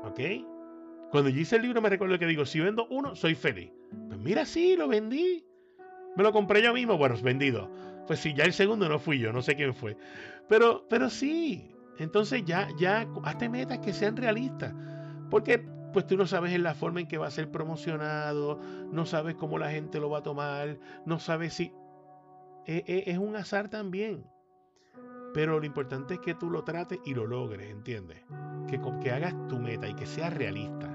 ¿Ok? 0.04 0.20
Cuando 1.14 1.30
yo 1.30 1.42
hice 1.42 1.58
el 1.58 1.62
libro 1.62 1.80
me 1.80 1.90
recuerdo 1.90 2.18
que 2.18 2.26
digo, 2.26 2.44
si 2.44 2.60
vendo 2.60 2.88
uno, 2.90 3.16
soy 3.16 3.36
feliz. 3.36 3.72
Pues 4.08 4.20
mira, 4.20 4.46
sí, 4.46 4.76
lo 4.76 4.88
vendí. 4.88 5.46
Me 6.16 6.24
lo 6.24 6.32
compré 6.32 6.64
yo 6.64 6.74
mismo. 6.74 6.98
Bueno, 6.98 7.16
vendido. 7.22 7.70
Pues 8.08 8.20
sí, 8.20 8.34
ya 8.34 8.46
el 8.46 8.52
segundo 8.52 8.90
no 8.90 8.98
fui 8.98 9.20
yo, 9.20 9.32
no 9.32 9.44
sé 9.44 9.56
quién 9.56 9.76
fue. 9.76 9.96
Pero, 10.50 10.88
pero 10.90 11.12
sí. 11.12 11.72
Entonces 12.00 12.44
ya, 12.46 12.68
ya, 12.80 13.08
hazte 13.26 13.48
metas 13.48 13.78
que 13.78 13.94
sean 13.94 14.18
realistas. 14.18 14.74
Porque 15.30 15.64
pues 15.94 16.08
tú 16.08 16.18
no 16.18 16.26
sabes 16.26 16.52
en 16.52 16.64
la 16.64 16.74
forma 16.74 17.02
en 17.02 17.08
que 17.08 17.20
va 17.20 17.28
a 17.28 17.32
ser 17.32 17.52
promocionado, 17.52 18.60
no 18.92 19.06
sabes 19.06 19.36
cómo 19.36 19.60
la 19.60 19.70
gente 19.70 20.00
lo 20.00 20.10
va 20.10 20.18
a 20.18 20.24
tomar, 20.24 20.80
no 21.06 21.20
sabes 21.20 21.54
si... 21.54 21.72
E, 22.66 22.84
e, 22.88 23.12
es 23.12 23.20
un 23.20 23.36
azar 23.36 23.70
también. 23.70 24.26
Pero 25.36 25.60
lo 25.60 25.66
importante 25.68 26.16
es 26.16 26.22
que 26.22 26.34
tú 26.34 26.50
lo 26.50 26.64
trates 26.64 27.00
y 27.06 27.14
lo 27.14 27.28
logres, 27.28 27.70
¿entiendes? 27.70 28.20
Que, 28.68 28.82
que 29.00 29.12
hagas 29.12 29.36
tu 29.48 29.60
meta 29.60 29.88
y 29.88 29.94
que 29.94 30.08
sea 30.08 30.32
realista. 30.32 30.93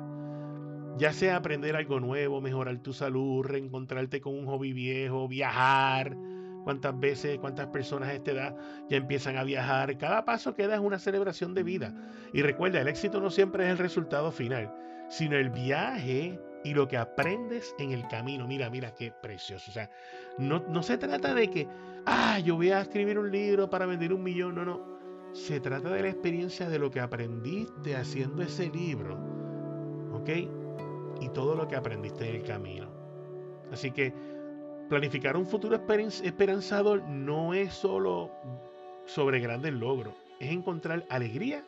Ya 0.98 1.12
sea 1.12 1.36
aprender 1.36 1.76
algo 1.76 2.00
nuevo, 2.00 2.40
mejorar 2.40 2.78
tu 2.78 2.92
salud, 2.92 3.44
reencontrarte 3.44 4.20
con 4.20 4.34
un 4.34 4.46
hobby 4.46 4.72
viejo, 4.72 5.28
viajar, 5.28 6.16
cuántas 6.64 6.98
veces, 6.98 7.38
cuántas 7.38 7.68
personas 7.68 8.08
a 8.08 8.14
esta 8.14 8.32
edad 8.32 8.56
ya 8.88 8.96
empiezan 8.96 9.36
a 9.36 9.44
viajar. 9.44 9.96
Cada 9.96 10.24
paso 10.24 10.54
que 10.54 10.66
da 10.66 10.74
es 10.74 10.80
una 10.80 10.98
celebración 10.98 11.54
de 11.54 11.62
vida. 11.62 11.94
Y 12.32 12.42
recuerda, 12.42 12.80
el 12.80 12.88
éxito 12.88 13.20
no 13.20 13.30
siempre 13.30 13.64
es 13.64 13.70
el 13.70 13.78
resultado 13.78 14.32
final, 14.32 14.74
sino 15.08 15.36
el 15.36 15.50
viaje 15.50 16.38
y 16.64 16.74
lo 16.74 16.88
que 16.88 16.96
aprendes 16.96 17.74
en 17.78 17.92
el 17.92 18.06
camino. 18.08 18.48
Mira, 18.48 18.68
mira 18.68 18.92
qué 18.92 19.12
precioso. 19.22 19.70
O 19.70 19.74
sea, 19.74 19.88
no, 20.36 20.64
no 20.68 20.82
se 20.82 20.98
trata 20.98 21.32
de 21.32 21.48
que, 21.48 21.68
ah, 22.06 22.40
yo 22.40 22.56
voy 22.56 22.70
a 22.70 22.80
escribir 22.80 23.20
un 23.20 23.30
libro 23.30 23.70
para 23.70 23.86
vender 23.86 24.12
un 24.12 24.24
millón. 24.24 24.56
No, 24.56 24.64
no. 24.64 24.98
Se 25.32 25.60
trata 25.60 25.90
de 25.90 26.02
la 26.02 26.08
experiencia 26.08 26.68
de 26.68 26.80
lo 26.80 26.90
que 26.90 27.00
aprendiste 27.00 27.94
haciendo 27.94 28.42
ese 28.42 28.68
libro. 28.70 29.16
¿Ok? 30.12 30.57
Y 31.20 31.28
todo 31.30 31.54
lo 31.54 31.68
que 31.68 31.76
aprendiste 31.76 32.28
en 32.28 32.36
el 32.36 32.42
camino. 32.44 32.88
Así 33.72 33.90
que 33.90 34.12
Planificar 34.88 35.36
un 35.36 35.46
futuro 35.46 35.76
esperanzador 35.76 37.02
no 37.02 37.52
es 37.52 37.74
solo 37.74 38.30
sobre 39.04 39.38
grandes 39.38 39.74
logros, 39.74 40.14
es 40.40 40.50
encontrar 40.50 41.04
alegría 41.10 41.62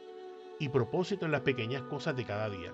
y 0.58 0.70
propósito 0.70 1.26
en 1.26 1.32
las 1.32 1.42
pequeñas 1.42 1.82
cosas 1.82 2.16
de 2.16 2.24
cada 2.24 2.48
día. 2.48 2.72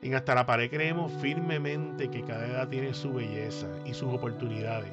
En 0.00 0.14
Hasta 0.14 0.36
la 0.36 0.46
Pared 0.46 0.70
creemos 0.70 1.12
firmemente 1.20 2.08
que 2.08 2.22
cada 2.22 2.46
edad 2.46 2.68
tiene 2.68 2.94
su 2.94 3.12
belleza 3.12 3.66
y 3.84 3.94
sus 3.94 4.14
oportunidades. 4.14 4.92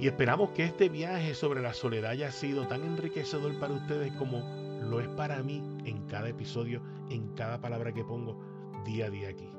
Y 0.00 0.06
esperamos 0.06 0.52
que 0.52 0.64
este 0.64 0.88
viaje 0.88 1.34
sobre 1.34 1.60
la 1.60 1.74
soledad 1.74 2.12
haya 2.12 2.32
sido 2.32 2.66
tan 2.66 2.84
enriquecedor 2.84 3.52
para 3.60 3.74
ustedes 3.74 4.12
como 4.14 4.40
lo 4.80 5.00
es 5.00 5.08
para 5.08 5.42
mí 5.42 5.62
en 5.84 6.06
cada 6.06 6.30
episodio, 6.30 6.80
en 7.10 7.28
cada 7.34 7.60
palabra 7.60 7.92
que 7.92 8.02
pongo 8.02 8.38
día 8.84 9.06
a 9.06 9.10
día 9.10 9.28
aquí. 9.28 9.50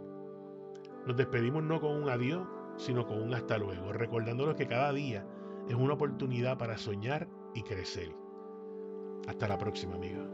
Nos 1.06 1.18
despedimos 1.18 1.64
no 1.64 1.80
con 1.80 2.04
un 2.04 2.10
adiós, 2.10 2.48
sino 2.78 3.06
con 3.06 3.22
un 3.22 3.34
hasta 3.34 3.58
luego, 3.58 3.92
recordándolos 3.94 4.56
que 4.56 4.68
cada 4.68 4.92
día 4.92 5.26
es 5.68 5.76
una 5.76 5.94
oportunidad 5.94 6.58
para 6.58 6.78
soñar 6.78 7.28
y 7.54 7.64
crecer. 7.64 8.16
Hasta 9.28 9.48
la 9.48 9.58
próxima, 9.58 9.96
amiga. 9.96 10.26